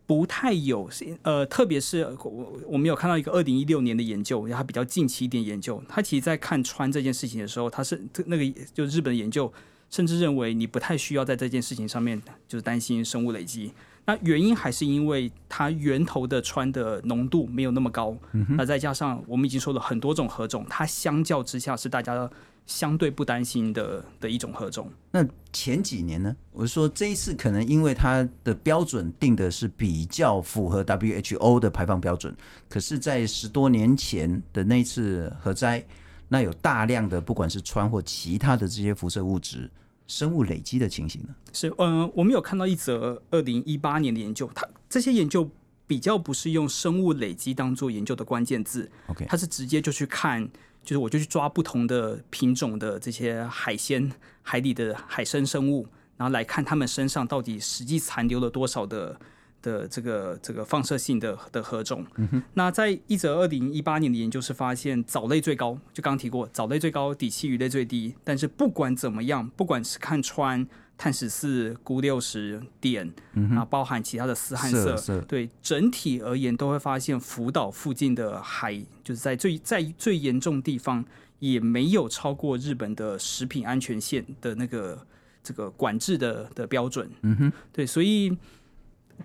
[0.06, 0.88] 不太有，
[1.22, 9.52] 呃，特别是我我们有看到一个二零一六年的研究，它比较近期一点研究，它其实在看穿这件事情的时候，它是那个就日本研究。
[9.92, 13.70] 甚至认为你不太需要在这件事情上面就是担心生物累积，
[14.06, 22.28] 那原因还是因为它源头的氚的浓度没有那么高，嗯、那再加上我们已经说了很多种何种，它相较之下是大家
[22.64, 24.90] 相对不担心的的一种何种。
[25.10, 26.34] 那前几年呢？
[26.52, 32.34] 我是说这一次可能因为它的标准定的是比较符合 WHO 的排放标准，
[32.70, 35.84] 可是，在十多年前的那次核灾，
[36.32, 39.70] 那有大量的不管是氚或其他的这些辐射物质。
[40.08, 41.28] 生物累积的情形呢？
[41.52, 45.48] 是，嗯、呃，我们有看到一则二零一八年的研究，它这些研究
[45.86, 50.46] 比较不是用生物累积当做研究的关键字，OK，它是直接就去看，
[50.82, 54.10] 就是我就去抓不同的品种的这些海鲜、
[54.42, 59.18] 海里的海生生物，然后来看它们身上到底实际残留了多少的。
[59.62, 68.14] 的这个这个放射性的的核种，嗯，那在一则二零一八年的研究是发现藻类最高，就刚刚提过，藻类最高，底栖鱼类最低。
[68.24, 70.66] 但是不管怎么样，不管是看穿、
[70.98, 81.04] 碳十四、钴六十、碘，嗯，啊，包含其他的丝和涩，涩，对整体而言都会发现福岛附近的海，就是在最在最严重地方，
[81.38, 85.06] 也没有超过日本的食品安全线的那个
[85.44, 87.08] 这个管制的的标准。
[87.22, 88.36] 嗯哼，对，所以。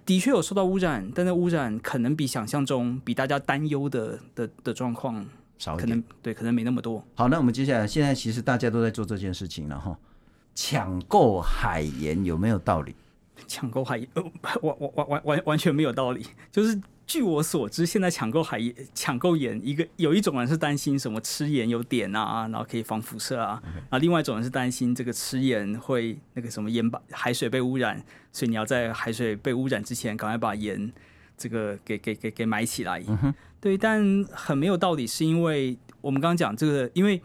[0.06, 5.26] 的确有受到污染，但那污染可能比想象中、比大家担忧的的的状况
[5.58, 7.04] 少一点，可能对，可能没那么多。
[7.16, 9.98] 好，那我们接下来，现在其实大家都在做这件事情了哈。
[10.56, 12.96] 抢购海盐有没有道理？
[13.48, 16.80] 抢购海盐，呃，完完完完完完全没有道理，就是。
[17.08, 30.92] 据我所知，现在抢购海盐、抢购盐，一个有一种人是担心什么吃盐有碘啊，然后可以防辐射啊，啊，另外一种人是担心这个吃盐会那个什么盐把海水被污染，所以你要在海水被污染之前，赶快把盐
[31.38, 33.02] 这个给给给给埋起来。
[33.08, 37.22] 嗯、对，但很没有道理，是因为我们刚刚讲这个，因为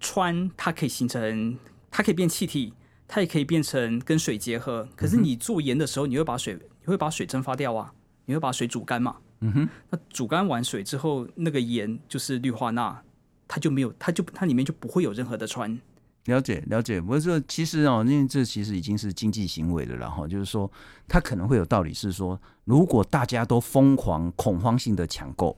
[0.00, 1.58] 氚它可以形成，
[1.90, 2.72] 它可以变气体，
[3.06, 7.92] 它也可以变成跟水结合，可是你做盐的时候，你会把水你会把水蒸发掉啊。
[8.24, 9.16] 你会把水煮干嘛？
[9.40, 13.02] 嗯哼，那煮干完水之后，那个盐就是氯化钠，
[13.48, 15.78] 它就没有，它就它里面就不会有任何的氚。
[16.26, 20.70] 了解了解，我是说其实哦，因为这其实已经是经济行为了，然后就是说，
[21.08, 25.56] 它可能会有道理是说，如果大家都疯狂恐慌性的抢购，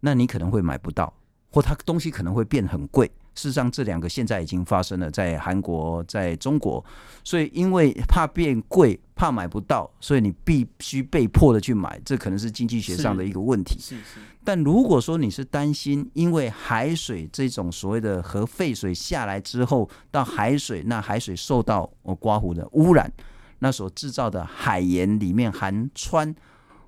[0.00, 1.14] 那你可能会买不到，
[1.52, 3.08] 或它东西可能会变很贵。
[3.34, 6.84] 事实上，这两个现在已经发生了，在韩国，在中国。
[7.24, 13.78] 所以，因为怕变贵，怕买不到，所以你必须被迫的去买，这可能是经济学上的一个问题。
[13.78, 14.20] 是是。
[14.44, 23.10] 但如果说你是担心，因为海水这种所谓的核废水下来之后到海水，那海水受到我刮胡的污染，
[23.60, 26.34] 那所制造的海盐里面含氚，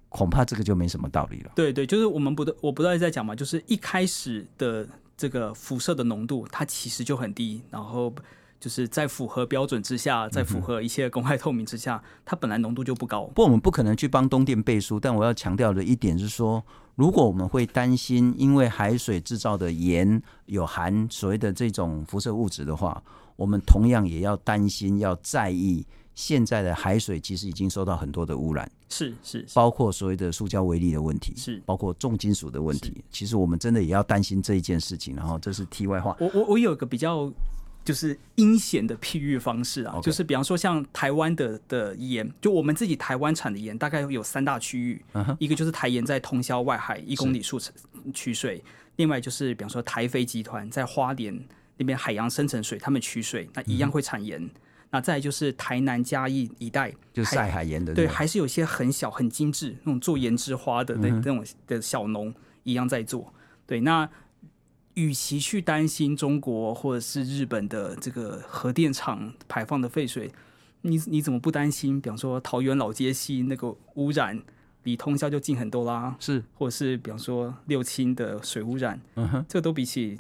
[0.09, 1.53] 恐怕这个就没什么道理了。
[1.55, 4.87] 对对，就是我们不我不断在讲嘛，就是一开始的。
[5.17, 8.13] 这个辐射的浓度，它其实就很低，然后
[8.61, 13.25] 就是在符合标准之下，在符合一切公开透明之下，它本来浓度就不高。
[13.27, 23.03] 不过我们不可能去帮东电背书，但我要强调的一点是说，如果我们会担心因为海水制造的盐有含所谓的这种辐射物质的话，
[23.37, 25.87] 我们同样也要担心，要在意。
[26.15, 33.03] 现在的海水其实已经受到很多的污染，是是，包括所谓的塑胶微粒的问题，是包括重金属的问题。
[33.11, 35.17] 其实我们真的也要担心这一件事情。
[35.17, 36.17] 然后这是题外话。
[36.21, 37.33] 我我我有一个比较
[37.85, 45.37] 就是阴险的譬喻方式啊.就是比方说像台湾的的盐，就我们自己台湾产的盐，大概有三大区域，uh huh.
[45.41, 47.59] 一个就是台盐在通霄外海一公里处
[48.13, 48.63] 取水，
[48.97, 51.37] 另外就是比方说台肥集团在花莲
[51.77, 54.41] 那边海洋深层水，他们取水，那一样会产盐。
[54.41, 54.51] Uh.
[54.91, 63.35] 那再就是台南嘉义一带，就晒海盐的，对，还是有些很小很精致那种做盐之花的那那种的小农一样在做。
[63.67, 64.09] 对，那
[64.95, 70.31] 与其去担心中国或者是日本的这个核电厂排放的废水，
[70.83, 72.01] 你你怎么不担心？
[72.01, 74.41] 比方说桃园老街西那个污染，
[74.85, 76.15] 离通宵就近很多啦。
[76.21, 80.17] 是，或者是比方说六轻的水污染，嗯哼，这个都比起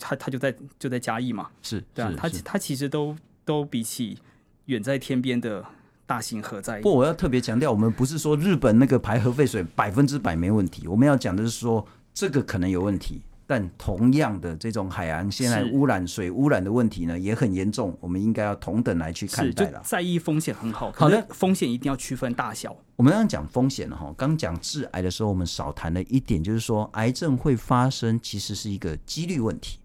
[0.00, 1.50] 他他就在就在嘉义嘛。
[1.60, 3.14] 是，对啊，他他其实都。
[3.48, 4.18] 都比起
[4.66, 5.64] 远在天边的
[6.04, 6.82] 大型核灾。
[6.82, 11.82] 不，我要特别强调，我们不是说日本那个排核废水百分之百没问题，我们要讲的是说
[12.12, 19.80] 这个可能有问题，但同样的这种海洋现在污染水污染的问题呢也很严重，我们应该要同等来去看待了。
[19.82, 22.76] 在意风险很好，好的，风险一定要区分大小。
[22.96, 29.78] 我们刚刚讲风险哈，刚讲致癌的时候，我们少谈了一点，就是说癌症会发生，其实是一个几率问题。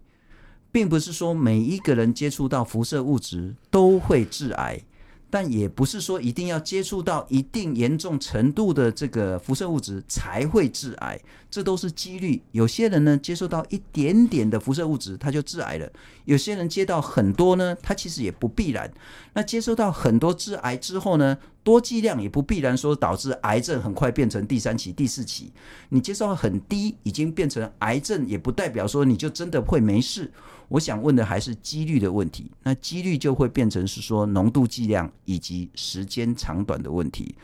[0.74, 4.82] 并不是说每一个人接触到辐射物质都会致癌，
[5.30, 12.42] 但也不是说一定要接触到一定严重程度的这个辐射物质才会致癌，这都是几率。
[12.50, 15.88] 有些人呢，接受到一点点的辐射物质他就致癌了，
[16.24, 18.92] 有些人接到很多呢，他其实也不必然。
[19.34, 25.52] 那接受到很多致癌之后呢，多剂量也不必然说导致癌症很快变成第三期、第四期。
[25.90, 30.32] 你接受很低，已经变成癌症，也不代表说你就真的会没事。
[30.68, 37.34] 我想问的还是几率的问题，那几率就会变成是说浓度剂量以及时间长短的问题。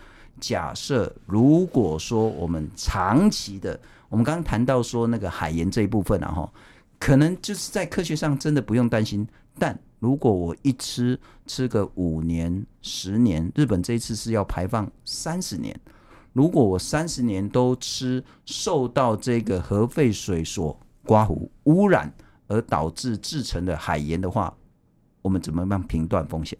[0.41, 3.79] 假设如果说我们长期的，
[4.09, 6.51] 我们刚刚谈到说那个海盐这一部分然后
[6.99, 9.27] 可能就是在科学上真的不用担心。
[9.59, 15.79] 但如果我一吃吃个五年、十年，日本这一次是要排放三十年，
[16.33, 22.11] 如果我三十年都吃受到这个核废水所刮胡污染。
[22.51, 24.53] 而导致制成的海盐的话，
[25.23, 26.59] 我们怎么样评断风险？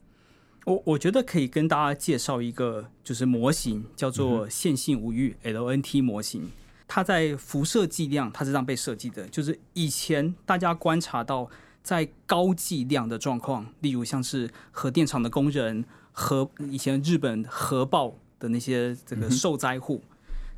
[0.65, 6.49] 我我觉得可以跟大家介绍一个就是模型，叫做线性无虞 LNT 模型。
[6.87, 11.49] 它在辐射剂量，它是这样被设计的，就是以前大家观察到
[11.83, 20.01] 在高剂量的状况，例如像是核电厂的工人和以前日本核爆的那些这个受灾户。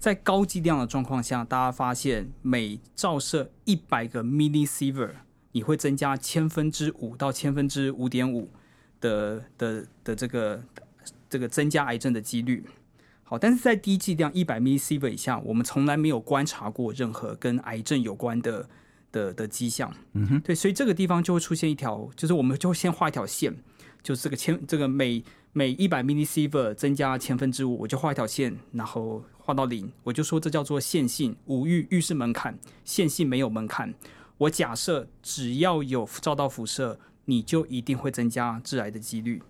[0.03, 5.13] 在高剂量的状况下，大家发现每照射一百个 millisievert，
[5.53, 8.51] 你会增加千分之五到千分之五点五
[9.01, 10.61] 的的的这个
[11.31, 12.67] 这个增加癌症的几率。
[13.23, 18.69] 好，但是在低剂量一百 millisievert 以下，我们从来没有观察过任何跟癌症有关的
[19.13, 19.95] 的的迹象。
[20.15, 23.55] 嗯哼，对，所以这个地方就会出现一条，就是我们就先画一条线，
[24.03, 29.23] 就是这个千这个每每一百 millisievert 增加千分之五，我就画一条线，然后。
[29.45, 33.93] 画到零，我就说这叫做线性无虞，虞是门槛，线性没有门槛。
[34.39, 39.43] 我假设只要有照到辐射，你就一定会增加致癌的几率。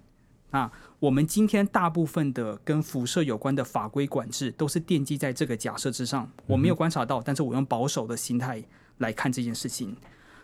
[0.50, 6.30] 那我们今天大部分的跟辐射有关的法规管制，都是奠基在这个假设之上。
[6.46, 8.64] 我没有观察到，但是我用保守的心态
[8.98, 9.94] 来看这件事情。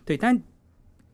[0.04, 0.38] 对，但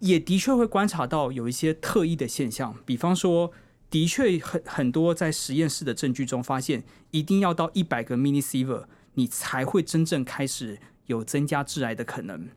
[0.00, 3.52] 也的确会观察到有一些特异的现象，比方说。
[3.90, 12.48] 的确，很很多在实验室的证据中发现，一定要到一百个 millisievert，你才会真正开始有增加致癌的可能。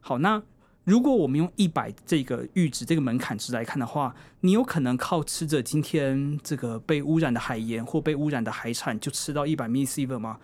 [0.00, 0.40] 好，那
[0.84, 10.38] 如果我们用一百这个阈值这个门槛值来看的话，你有可能靠吃着今天这个被污染的海盐或被污染的海产就吃到一百 millisievert 吗？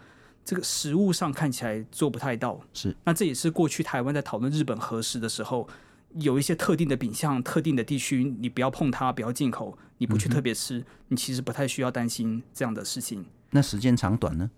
[0.45, 2.61] 这个食物上看起来做不太到。
[2.73, 5.69] 是，那这也是过去台湾在讨论日本核食的时候。
[6.19, 13.25] 有一些特定的品项、特定的地区，你不要碰它，不要进口，你不去特别吃，嗯、你其实不太需要担心这样的事情。
[13.51, 14.51] 那时间长短呢？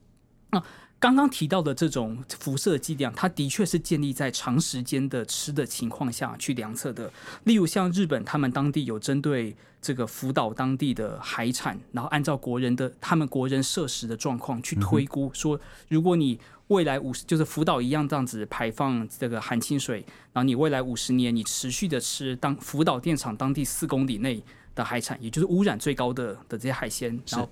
[0.51, 0.65] 啊，
[0.99, 7.13] 刚刚提到的这种辐射剂量，它的确是建立在长时间的吃的情况下去量测的。
[7.45, 16.39] 例如像日本，他们当地有针对这个福岛当地的海产，然后按照国人的他们国人摄食的状况去推估，说如果你
[16.73, 24.43] 未来五十就是福岛一样这样子排放这个含氢水，然后你未来五十年你持续的吃当福岛电厂当地四公里内
[24.75, 27.49] 的海产，也就是污染最高的的这些海鲜，然后。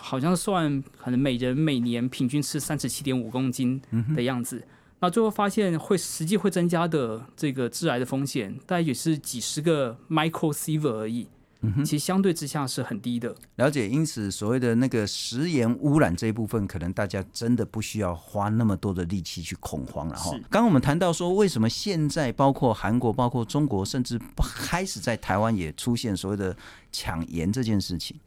[0.00, 3.78] 好像算可能每人每年平均吃三十七点五公斤
[4.16, 4.68] 的样子，嗯、
[5.00, 11.28] 那最后发现会实际会增加的这个致癌的风险，大概也是几十个 microsievert 而已，
[11.64, 13.34] 嗯，其实相对之下是很低的。
[13.56, 20.32] 了解，因此所谓的那个食盐污染这一部分，可能大家真的不需要花那么多的力气去恐慌了哈。
[20.50, 26.56] 刚刚我们谈到说，为什么现在包括韩国、包括中国，甚至开始在台湾也出现所谓的
[26.90, 28.18] 抢盐这件事情。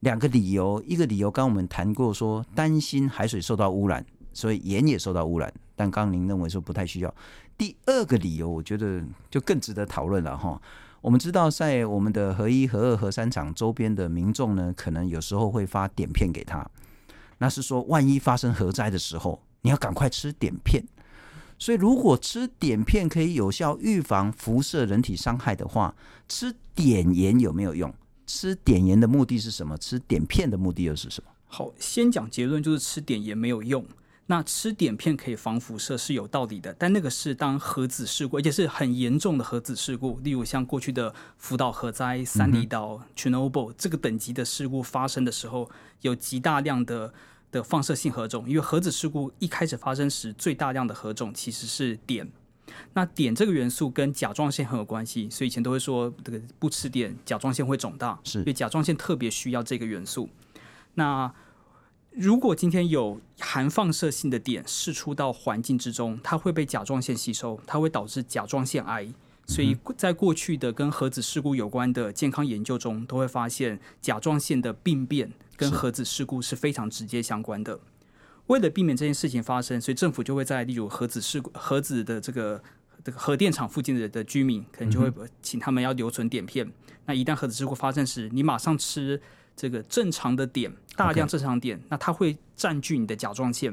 [0.00, 5.52] 两个理由，一个理由刚刚我们谈过，说担心海水受到污染，所以盐也受到污染。
[5.76, 7.14] 但刚刚您认为说不太需要。
[7.58, 10.60] 第二个理由，我觉得就更值得讨论了哈。
[11.02, 16.64] 我们知道，在我们的核一、核二、核三厂周边的民众呢，可能有时候会发碘片给他，
[17.38, 20.84] 那是说万一发生核灾的时候，你要赶快吃碘片。
[21.58, 25.92] 所以，如果吃碘片可以有效预防辐射人体伤害的话，
[26.28, 27.92] 吃碘盐有没有用？
[28.24, 29.76] 吃碘盐的目的是什么？
[29.78, 31.30] 吃碘片的目的又是什么？
[31.46, 33.84] 好，先讲结论，就是吃碘盐没有用。
[34.32, 45.70] 那吃碘片可以防辐射是有道理的，但那个是当核子事故，而且是很严重的核子事故，例如像过去的福岛核灾、三里岛、Chernobyl 这个等级的事故发生的时候，
[46.00, 47.12] 有极大量的
[47.50, 48.48] 的放射性核种。
[48.48, 52.26] 因为核子事故一开始发生时，最大量的核种其实是碘。
[52.94, 60.30] 那碘这个元素跟甲状腺很有关系，所以以前都会说这个不吃碘，甲状腺会肿大，是因为甲状腺特别需要这个元素。
[60.94, 61.30] 那
[62.14, 69.08] 如果今天有含放射性的碘释出到环境之中，它会被甲状腺吸收，它会导致甲状腺癌。
[69.46, 77.80] 所以在过去的跟核子事故有关的健康研究中，都会发现甲状腺的病变跟核子事故是非常直接相关的。
[78.46, 82.62] 为了避免这件事情发生，所以政府就会在例如核子事故、核子的这个
[83.02, 85.10] 这个核电厂附近的的居民，可能就会
[85.42, 86.66] 请他们要留存碘片。
[86.66, 86.72] 嗯、
[87.06, 89.20] 那一旦核子事故发生时，你马上吃
[89.62, 93.72] 这个正常的点，大量正常点.那它会占据你的甲状腺。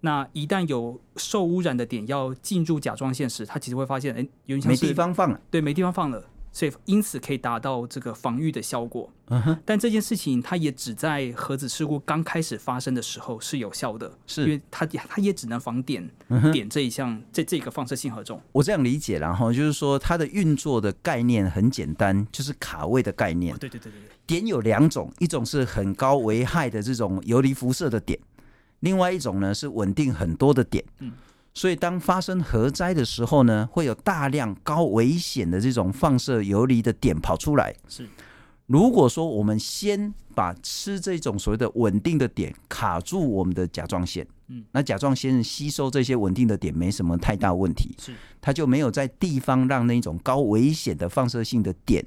[0.00, 6.22] 那一旦有受污染的点要进入甲状腺时，它其实会发现，哎，有点像没地方放了，对，没地方放了。
[6.56, 16.08] 所以因此可以达到这个防御的效果嗯哼但这件事情它也只在核子事故刚开始发生的时候是有效的，是因为它它也只能防点
[16.50, 18.40] 点这一项这这个放射性核种。
[18.52, 23.54] 我这样理解，然后就是说它的运作的概念很简单，就是卡位的概念。
[23.58, 28.18] 对对对对对，点有两种，一种是很高危害的这种游离辐射的点，
[28.80, 30.82] 另外一种呢是稳定很多的点。
[31.00, 31.12] 嗯。
[31.56, 37.74] 所以，当发生核灾的时候呢，会有大量高危险的这种放射游离的点跑出来。
[37.88, 38.06] 是，
[38.66, 52.04] 如果说我们先把吃这种所谓的稳定的点卡住我们的甲状腺，嗯，那甲状腺吸收这些稳定的点没什么太大问题，是，它就没有在地方让那种高危险的放射性的点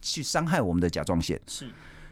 [0.00, 1.40] 去伤害我们的甲状腺。
[1.48, 1.68] 是，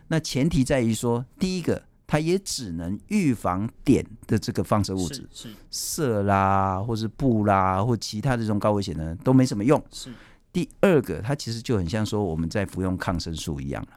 [0.09, 1.85] 那前提在于说，第一个。
[2.13, 9.83] 它也只能预防碘的这个放射物质，是色啦，或是布啦，或其他的这种高危险的都没什么用。
[9.91, 10.13] 是
[10.53, 13.89] 第二个，它其实就很像说我们在服用抗生素一样了，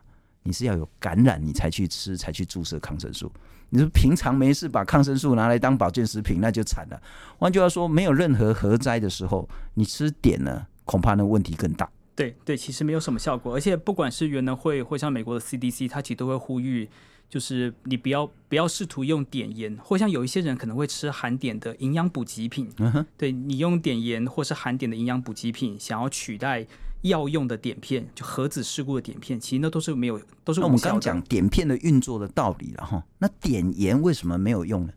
[0.43, 3.30] 你是要有感染你才去吃，才去注射抗生素。
[3.70, 7.01] 你说平常没事把抗生素拿来当保健食品，那就惨了。
[7.38, 11.91] 换句话说，没有任何核灾的时候，你吃碘呢，恐怕那问题更大。
[12.16, 16.89] 对对，其实没有什么效果，而且不管是原能会或像美国的 CDC，它其实都会呼吁。
[17.28, 22.69] 就是你不要不要试图用碘盐，或像有一些人可能会吃含碘的营养补给品。
[22.78, 26.65] 嗯哼，对你用碘盐或是含碘的营养补给品，想要取代
[27.01, 34.93] 药用的碘片，就核子事故的碘片，其实那都是没有，都是我们刚刚讲碘片的运作的道理了哈，那碘盐为什么没有用呢？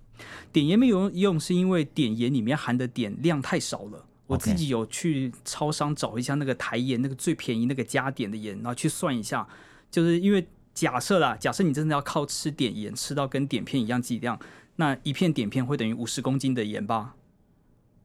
[0.53, 4.05] 碘盐没有用，是因为碘盐里面含的碘量太少了。
[4.27, 9.49] 我自己有去超商找一下那个台盐，那个最便宜那个加碘的盐，然后去算一下，
[9.91, 10.47] 就是因为。
[10.79, 14.39] 假设啦，假设你真的要靠吃碘盐吃到跟碘片一样剂量，
[14.77, 17.17] 那一片碘片会等于五十公斤的盐巴。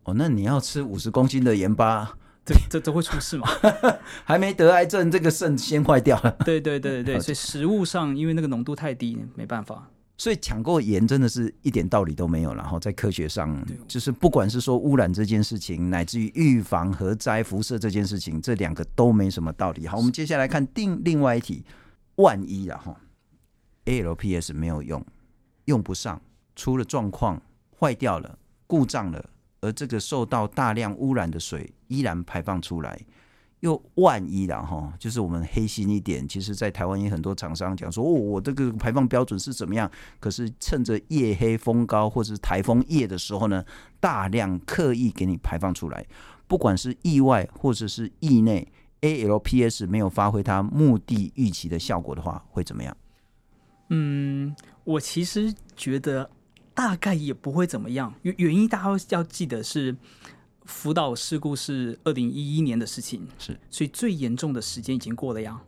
[0.06, 3.48] 哦，那你要吃五十公斤的盐巴，这这都会出事吗？
[4.26, 6.32] 还没得癌症，这个肾先坏掉了。
[6.44, 9.88] 对对对对，所以食物上因为那个浓度太低，没办法。
[10.18, 12.56] 所以抢购盐真的是一点道理都没有。
[12.56, 19.86] 然后在科学上，就是不管是说污染这件事情，乃至于预防核灾辐射这件事情，这两个都没什么道理。
[19.86, 21.64] 好，我们接下来看另另外一题。
[22.16, 23.02] 万一啊哈
[23.86, 25.06] ，ALPS 没有用，
[25.66, 26.22] 用不上，
[26.56, 27.42] 出了状况，
[27.80, 28.38] 坏掉了、
[28.68, 29.30] 故障了，
[29.62, 33.00] 而这个受到大量污染的水依然排放出来。
[33.62, 39.90] 又万一了哈，就是我们黑心一点，其实，在台湾也很多厂商讲说，哦，我这个排放标准是怎么样？
[40.20, 43.64] 可是趁着夜黑风高或是台风夜的时候呢，
[44.02, 46.06] 大量刻意给你排放出来，
[46.46, 48.70] 不管是意外或者是意内
[49.04, 52.98] ，ALPS 没有发挥它目的预期的效果的话，会怎么样？
[53.90, 56.28] 嗯，我其实觉得
[56.74, 59.96] 大概也不会怎么样，原原因大家要记得是。
[60.66, 65.62] 福岛事故是二零一一年的事情，是，所以最严重的时间已经过了呀。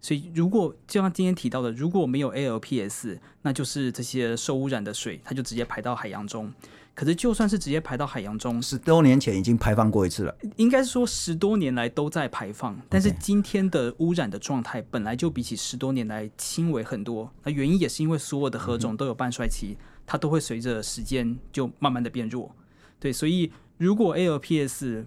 [0.00, 6.54] 所以如果就像今天提到的，如果没有 ALPS，那就是这些受污染的水，它就直接排到海洋中。
[6.98, 12.76] 可是就算是直接排到海洋中，十多年前已经排放过一次了，应该是说十多年来都在排放。
[12.88, 17.32] 但是今天的污染的状态本来就比起十多年来轻微很多。
[17.44, 22.50] 那原因也是因为所有的核种都有半衰期，它都会随着时间就慢慢的变弱。
[22.98, 23.52] 对，所以。
[23.78, 25.04] 如果 ALPS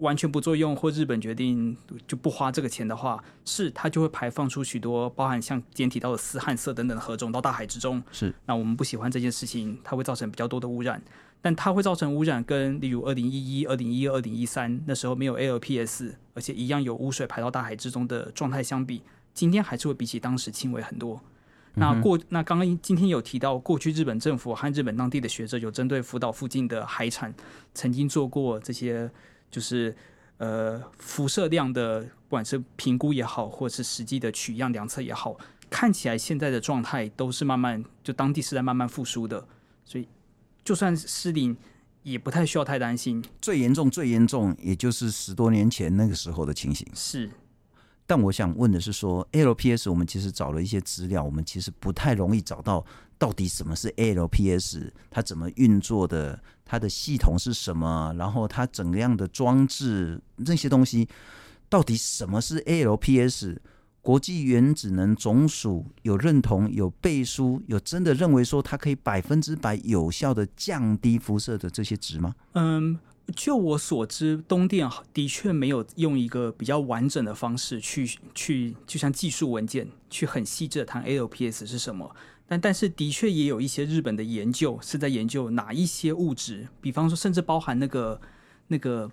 [0.00, 1.76] 完全不作用，或日本决定
[2.06, 8.02] 就不花这个钱的话，是它就会排放出许多包含像今天提到的斯汉色等等的河种到大海之中。
[8.12, 11.00] 是，那我们不喜欢这件事情，它会造成比较多的污染。
[11.42, 21.18] 但它会造成污染，跟例如二零一一、二零一二、二零一三那时候没有 ALPS，而且一样有污水排到大海之中的状态相比，今天还是会比起当时轻微很多。
[21.76, 27.32] 那过那刚刚今天有提到，过去日本政府和日本当地的学者有针对福岛附近的海产
[27.72, 29.10] 曾经做过这些，
[29.50, 29.94] 就是
[30.38, 35.36] 呃辐射量的，不管是评估也好，或是实际的取样量测也好，
[35.68, 39.46] 看起来现在的状态都是慢慢就当地是在慢慢复苏的，
[39.84, 40.06] 所以
[40.64, 41.56] 就算失灵
[42.02, 43.22] 也不太需要太担心。
[43.40, 46.86] 最严重最严重，也就是十多年前那个时候的情形。
[46.94, 47.30] 是。
[48.06, 52.84] 但我想问的是说，说 ALPS，我们其实找了一些资料，我们其实不太容易找到
[53.20, 61.06] 到底什么是 ALPS，它怎么运作的，它的系统是什么，然后它怎样的装置这些东西，
[61.68, 63.58] 到底什么是 ALPS？
[64.00, 72.34] 国际原子能总署有认同、有背书、有真的认为说它可以百分之百有效的降低辐射的这些值吗？
[72.54, 72.98] 嗯。
[73.36, 78.04] 就我所知，东电的确没有用一个比较完整的方式去
[78.34, 82.12] 去，就像技术文件去很细致的谈 ALPS 是什么。
[82.50, 88.20] 但但是的确也有一些日本的研究是在研究哪一些物质，比方说甚至包含那个
[88.66, 89.08] 那个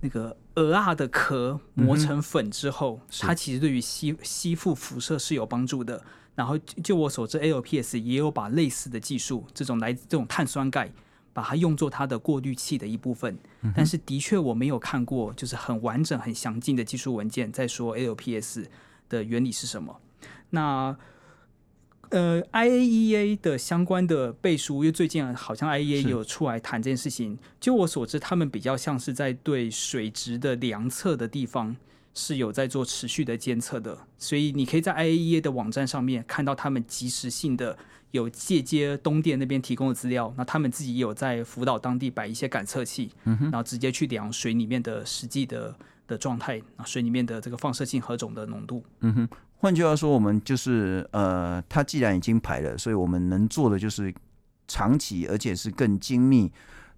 [0.00, 6.02] 那个鹅啊的壳磨成粉之后，嗯、它其实对于吸吸附辐射是有帮助的。
[6.34, 10.90] 然后就我所知，ALPS 也有把类似的技术，这种来这种碳酸钙。
[11.34, 13.38] 把它用作它的过滤器的一部分，
[13.72, 18.66] 但是的确我没有看过，就是很完整、很详尽的技术文件在说 ALPS
[19.08, 20.00] 的原理是什么。
[20.50, 20.96] 那
[22.10, 27.38] 呃，IAEA 的相关的背书，因为最近好像 IAEA 有出来谈这件事情。
[27.60, 31.76] 就我所知，他们比较像是在对水质的量测的地方
[32.14, 37.78] 是有在做持续的监测的，所以你可以在 IAEA 的网站上面看到他们及时性的。
[38.12, 48.82] 有借接东电那边提供的资料，那他们自己也有在福岛当地摆一些感测器，嗯，然后直接去量水里面的实际的的状态，啊，水里面的这个放射性核种的浓度。
[49.00, 49.28] 嗯哼，
[49.60, 54.14] 换句话说，我们就是呃，它既然已经排了，所以我们能做的就是
[54.68, 56.50] 长期，而且是更精密，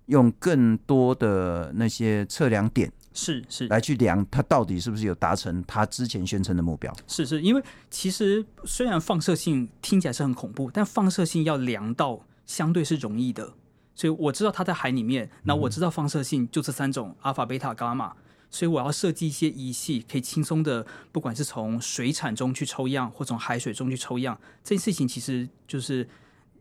[0.07, 2.93] 用更多的那些测量点。
[3.13, 6.95] 是是，来去量它到底是不是有达成它之前宣称的目标？
[7.09, 13.55] 是是，因为其实虽然放射性听起来是很恐怖，但放射性要量到相对是容易的。
[13.97, 18.15] 所以我知道它在海里面，那我知道放射性就这三种：阿法、贝塔、伽马。
[18.51, 26.09] 所以我要设计一些仪器，可以轻松的，不管是从水产中去抽样，或从海水中去抽样，这件事情其实就是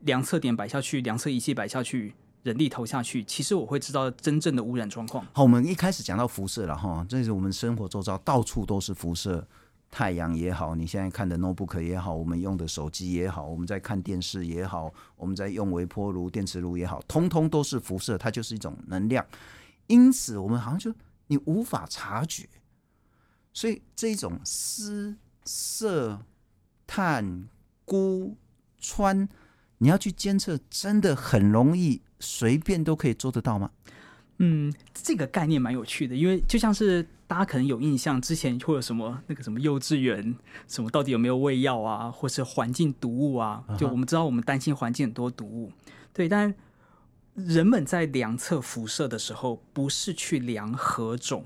[0.01, 2.13] 量测点摆下去，量测仪器摆下去。
[2.43, 5.25] 人力投下去，其实我会知道真正的污染状况。
[5.33, 9.45] 好，我们一开始讲到辐射了哈，这是我们生活周遭到处都是辐射，
[9.91, 19.23] 太阳也好，你现在看的 notebook 也好，我们用的手机也好，我们在看电视也好，我们在用微波炉、电磁炉也好，通通都是辐射，它就是一种能量。
[19.87, 20.93] 因此，我们好像就
[21.29, 22.47] 你无法察觉，
[23.53, 25.15] 所以这种湿、
[25.45, 26.19] 色、
[26.85, 27.47] 碳、
[27.85, 28.35] 鈷、
[28.79, 29.27] 氚，
[29.79, 32.01] 你要去监测，真的很容易。
[32.21, 33.71] 随便都可以做得到吗？
[34.39, 40.35] 嗯，这个概念蛮有趣的，因为就像是大家可能有印象，之前会有什么那个什么幼稚园，
[40.67, 43.63] 什么到底有没有喂药啊，或是环境毒物啊？
[43.77, 45.71] 就我们知道，我们担心环境很多毒物，
[46.11, 46.27] 对。
[46.27, 46.53] 但
[47.47, 51.45] 人们在量测辐射的时候，不是去量核种，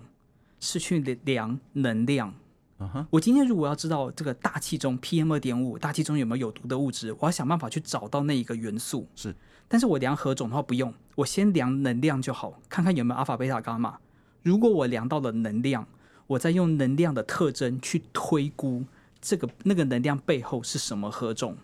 [0.59, 2.33] 是去量能量。
[2.79, 3.05] Uh -huh.
[3.11, 9.07] 我今天如果要知道这个大气中 PM 二点五，大气中有没有有毒的物质，我要想办法去找到那一个元素。
[9.15, 9.33] 是，
[9.67, 13.99] 但是我量何种的话不用，我先量能量就好，看看有没有阿法、贝塔、伽马。
[14.41, 15.87] 如果我量到了能量，
[16.27, 18.83] 我再用能量的特征去推估
[19.21, 21.57] 这个那个能量背后是什么何种。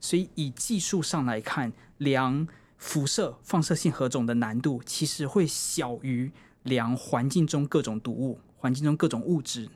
[0.00, 2.46] 所以以技术上来看，量
[2.84, 6.30] 辐射放射性核种的难度其实会小于
[6.64, 9.70] 量环境中各种毒物、环境中各种物质。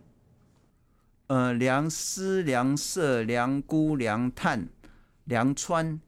[1.28, 4.68] 呃，量湿、量色、量钴、量碳、
[5.24, 6.00] 量氚，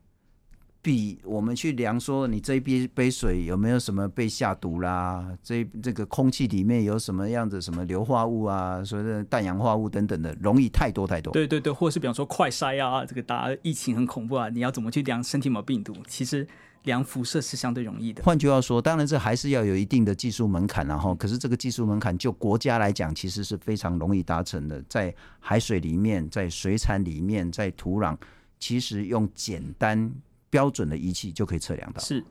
[0.83, 5.37] 比我们去量说你这一杯杯水有没有什么被下毒啦？
[5.43, 8.83] 这这个空气里面有什么样子什么硫化物啊？
[8.85, 11.33] 所谓的氮氧化物等等的，容易太多太多。
[11.33, 15.95] 对对对，或者是比方说快筛啊，这个大家疫情很恐怖啊，你要怎么去量身体有没有病毒？
[16.07, 16.47] 其实。
[16.85, 18.23] 量辐射是相对容易的。
[18.23, 24.83] 换句话说，当然这还是要有一定的技术门槛，然后，可是这个技术门槛就国家来讲，其实是非常容易达成的。
[24.89, 28.17] 在海水里面，在水产里面，在土壤，
[28.59, 30.11] 其实用简单
[30.51, 32.01] 标准的仪器就可以测量到。
[32.01, 32.23] 是。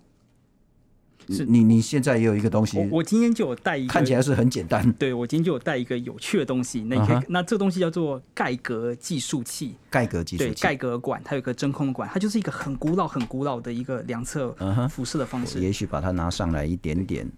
[1.32, 4.90] 是你你现在也有一个东西，我，我今天就有带一个，看起来是很简单。
[4.94, 7.26] 对，我今天就有带一个有趣的东西，那你可以，uh -huh.
[7.30, 9.76] 那这个东西叫做盖格计数器。
[9.92, 14.52] 盖格计数器，对，盖格管，它有个真空管，它就是一个很古老、很古老的一个量测
[14.90, 15.60] 辐射的方式。
[15.60, 15.66] Uh -huh.
[15.66, 17.30] 也许把它拿上来一点点。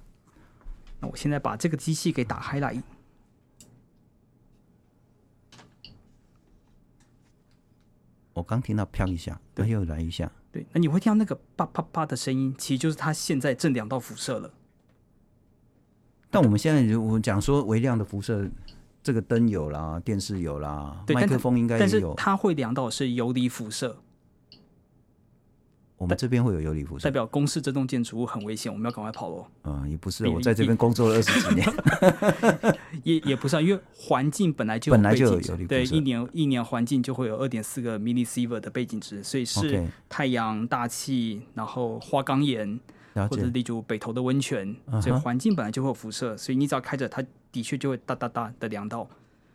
[1.02, 2.82] 那我现在把这个机器给打开来。
[8.32, 10.32] 我刚听到飘一下，对，又来一下。
[10.52, 14.52] 对，那你会听到那个啪啪啪的声音，其实就是它现在正两道辐射了。
[16.30, 18.49] 但我们现在我讲说微量的辐射，
[19.02, 21.89] 这个灯有啦，电视有啦，麦克风应该也有。
[21.89, 23.97] 但是它会量到是游离辐射。
[26.02, 29.45] 我们这边会有游离辐射，代表公司这栋建筑物很危险，我们要赶快跑喽。
[29.66, 31.74] 嗯，也不是，我在这边工作了二十几年，
[33.06, 42.80] 也也不是啊，因为环境本来就本来就有游离辐射，对，一年一年环境就会有二点四个 millisievert 的背景值，所以是太阳、大气，然后花岗岩，
[43.14, 49.08] 或者例如北投的温泉，所以环境本来就会有辐射，所以你只要开着，它的确就会哒哒哒的凉到，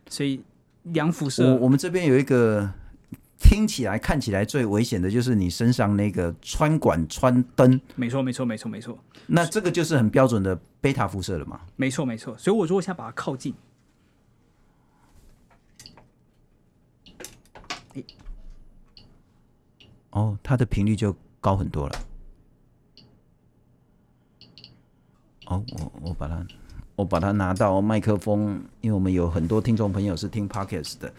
[0.08, 0.40] 所以
[0.84, 1.44] 量辐射。
[1.44, 2.72] 我我们这边有一个。
[3.38, 7.80] 听起来、看起来最危险的就是你身上那个穿管穿灯。
[7.94, 8.98] 没错，没错，没错，没错。
[9.26, 11.60] 那这个就是很标准的贝塔辐射了嘛？
[11.76, 12.36] 没错，没错。
[12.38, 13.54] 所以，我如果现在把它靠近，
[20.10, 21.98] 哦，它的频率就高很多了。
[25.46, 26.46] 哦，我我把它
[26.96, 31.12] 我把它拿到麦克风，因为我们有很多听众朋友是听 Podcast 的。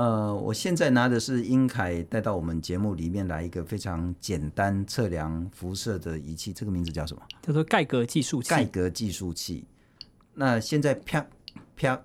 [0.00, 7.22] 呃，我现在拿的是英凯带到我们节目里面来一个非常简单测量辐射的仪器，这个名字叫什么？
[7.42, 8.48] 叫做盖格计数器。
[8.48, 9.66] 盖格计数器。
[10.32, 11.26] 那现在啪
[11.76, 12.00] 啪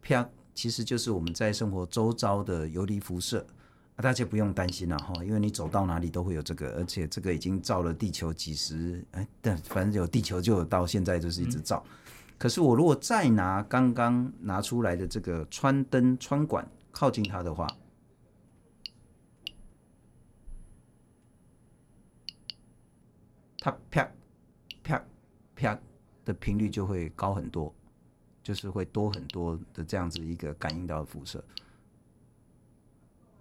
[0.00, 3.46] 啪，其实就是我们在生活周遭的游离辐射，
[3.96, 11.84] 啊，大家不用担心了哈，因为你走到哪里都会有这个，而且这个已经照了地球几十哎，但反正有地球就有到现在就是一直照。
[11.86, 11.92] 嗯。
[12.38, 16.66] 可是我如果再拿刚刚拿出来的这个穿灯穿管。
[16.98, 17.66] 靠近它的话，
[23.58, 24.10] 它啪
[24.82, 25.04] 啪
[25.54, 25.78] 啪
[26.24, 27.70] 的频率就会高很多，
[28.42, 31.44] 就是会多很多的这样子一个感应到的辐射。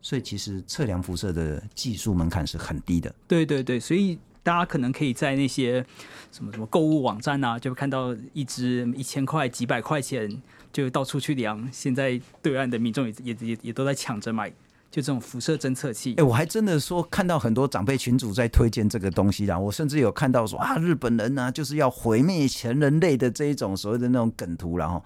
[0.02, 3.16] 所以其实测量辐射的技术门槛是很低的。
[3.26, 5.84] 对对对，所以大家可能可以在那些
[6.30, 10.42] 什么什么购物网站啊，就会看到一支一千块、几百块钱。
[10.76, 14.50] 就到处去量，现在对岸的民众也也也也都在抢着买，
[14.92, 16.16] 就这种辐射侦测器。
[16.18, 25.02] 哎、我还真的说看到很多长辈群主在推荐这个东西啦，我甚至有看到说啊，日本人呢、就是要毁灭全人类的这一种所谓的那种梗图，然后，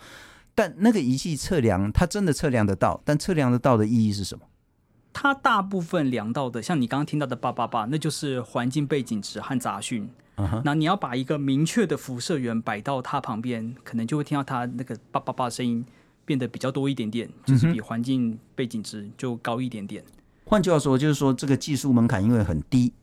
[0.55, 4.43] 但那个仪器测量，它真的测量得到，但测量得到的意义是什么？
[5.11, 10.09] 它大部分量到的，像你刚刚听到的叭叭叭，那就是环境背景值和杂讯。
[10.63, 15.83] 那你要把一个明确的辐射源摆到它旁边，可能就会听到它那个叭叭叭声音
[16.23, 20.01] 变得比较多一点点，就是比环境背景值就高一点点。
[20.45, 22.93] 换句话说，就是说这个技术门槛因为很低，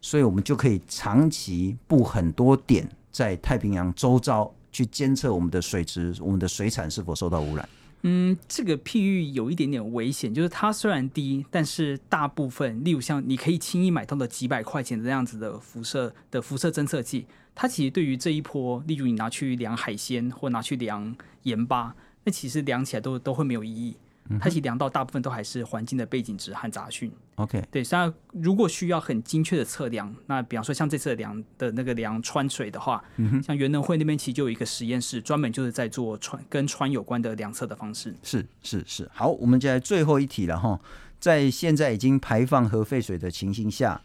[0.00, 7.68] 所以我们就可以长期布很多点在太平洋周遭去监测我们的水质、我们的水产是否受到污染。
[8.06, 23.96] 嗯，这个譬喻有一点点危险，就是它虽然低，但是大部分，例如像你可以轻易买到的几百块钱的这样子的辐射的辐射侦测器，它其实对于这一波，例如你拿去量海鲜或拿去量盐巴，那其实量起来都都会没有意义。
[24.40, 27.12] 它其实量到大部分都还是环境的背景值和杂讯。
[27.34, 38.14] OK，对，像如果需要很精确的测量，那比方说像这次量的那个量穿水的话，嗯、像原能会那边其实就有一个实验室，专门就是在做穿跟穿有关的量测的方式。
[38.22, 40.80] 是是是，好，我们接下来最后一题了哈，
[41.20, 44.00] 在现在已经排放核废水的情形下，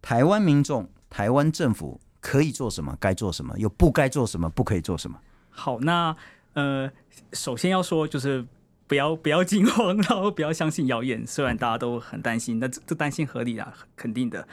[0.00, 2.96] 台湾民众、台湾政府可以做什么？
[3.00, 3.58] 该做什么？
[3.58, 4.48] 又不该做什么？
[4.50, 5.18] 不可以做什么？
[5.50, 6.14] 好，那
[6.52, 6.88] 呃，
[7.32, 8.46] 首先要说就是。
[8.86, 11.26] 不要不要惊慌，然后不要相信谣言。
[11.26, 14.46] 虽然大家都很担心，那这这担心合理啊，肯定的。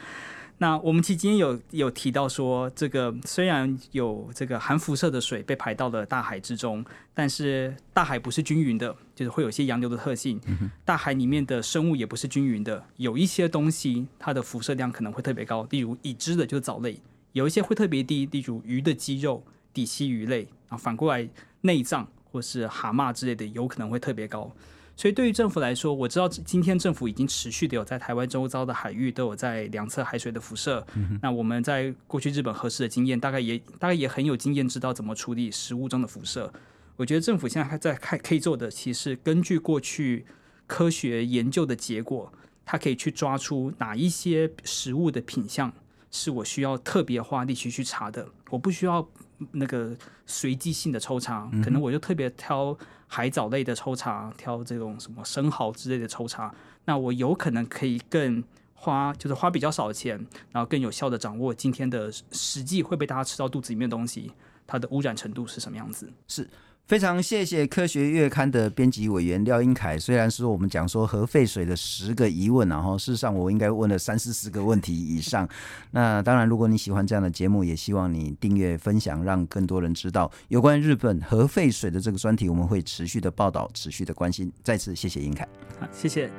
[0.58, 10.40] 那我们其实今天有有提到说，这个虽然有这个含辐射的水被排到了大海之中，但是大海不是均匀的，就是会有一些洋流的特性。
[10.84, 16.94] 大海里面的生物也不是均匀的，有一些东西它的辐射量可能会特别高，例如已知的就是藻类；
[17.32, 20.76] 有一些会特别低，例如鱼的肌肉、底栖鱼类啊。
[20.76, 21.28] 反过来
[21.62, 22.06] 内脏。
[22.32, 24.50] 或是蛤蟆之类的，有可能会特别高。
[24.94, 30.86] 所以对于政府来说，我知道今天政府已经持续的有在台湾周遭的海域都有在量测海水的辐射。
[30.94, 36.52] 嗯、那我们在过去日本核试的经验，大概也大概也很有经验，知道怎么处理食物中的辐射。
[36.96, 40.26] 我觉得政府现在还在看可以做的，其实根据过去
[40.66, 42.30] 科学研究的结果，
[42.66, 45.72] 它可以去抓出哪一些食物的品相
[46.10, 49.08] 是我需要特别花力气去查的，我不需要。
[49.52, 52.76] 那个随机性的抽查，可能我就特别挑
[53.06, 58.42] 海藻类的抽查，挑这种什么生蚝之类的抽查，那我有可能可以更
[58.74, 60.16] 花，就是花比较少的钱，
[60.50, 64.32] 然后更有效的掌握今天的实际会被大家吃到肚子里面的东西，
[64.66, 66.12] 它的污染程度是什么样子？
[66.26, 66.48] 是。
[66.86, 69.98] 非常谢谢科学月刊的编辑委员廖英凯。
[69.98, 75.48] 虽然说我们讲说核废水的十个疑问，然后事实上我应该问了三四十个问题以上。
[75.92, 82.48] 那当然，如果你喜欢这样的节目，也希望你订阅分享，让更多人知道有关日本核废水的这个专题。
[82.48, 84.52] 我们会持续的报道，持续的关心。
[84.62, 85.48] 再次谢谢英凯，
[85.80, 86.30] 好，谢谢。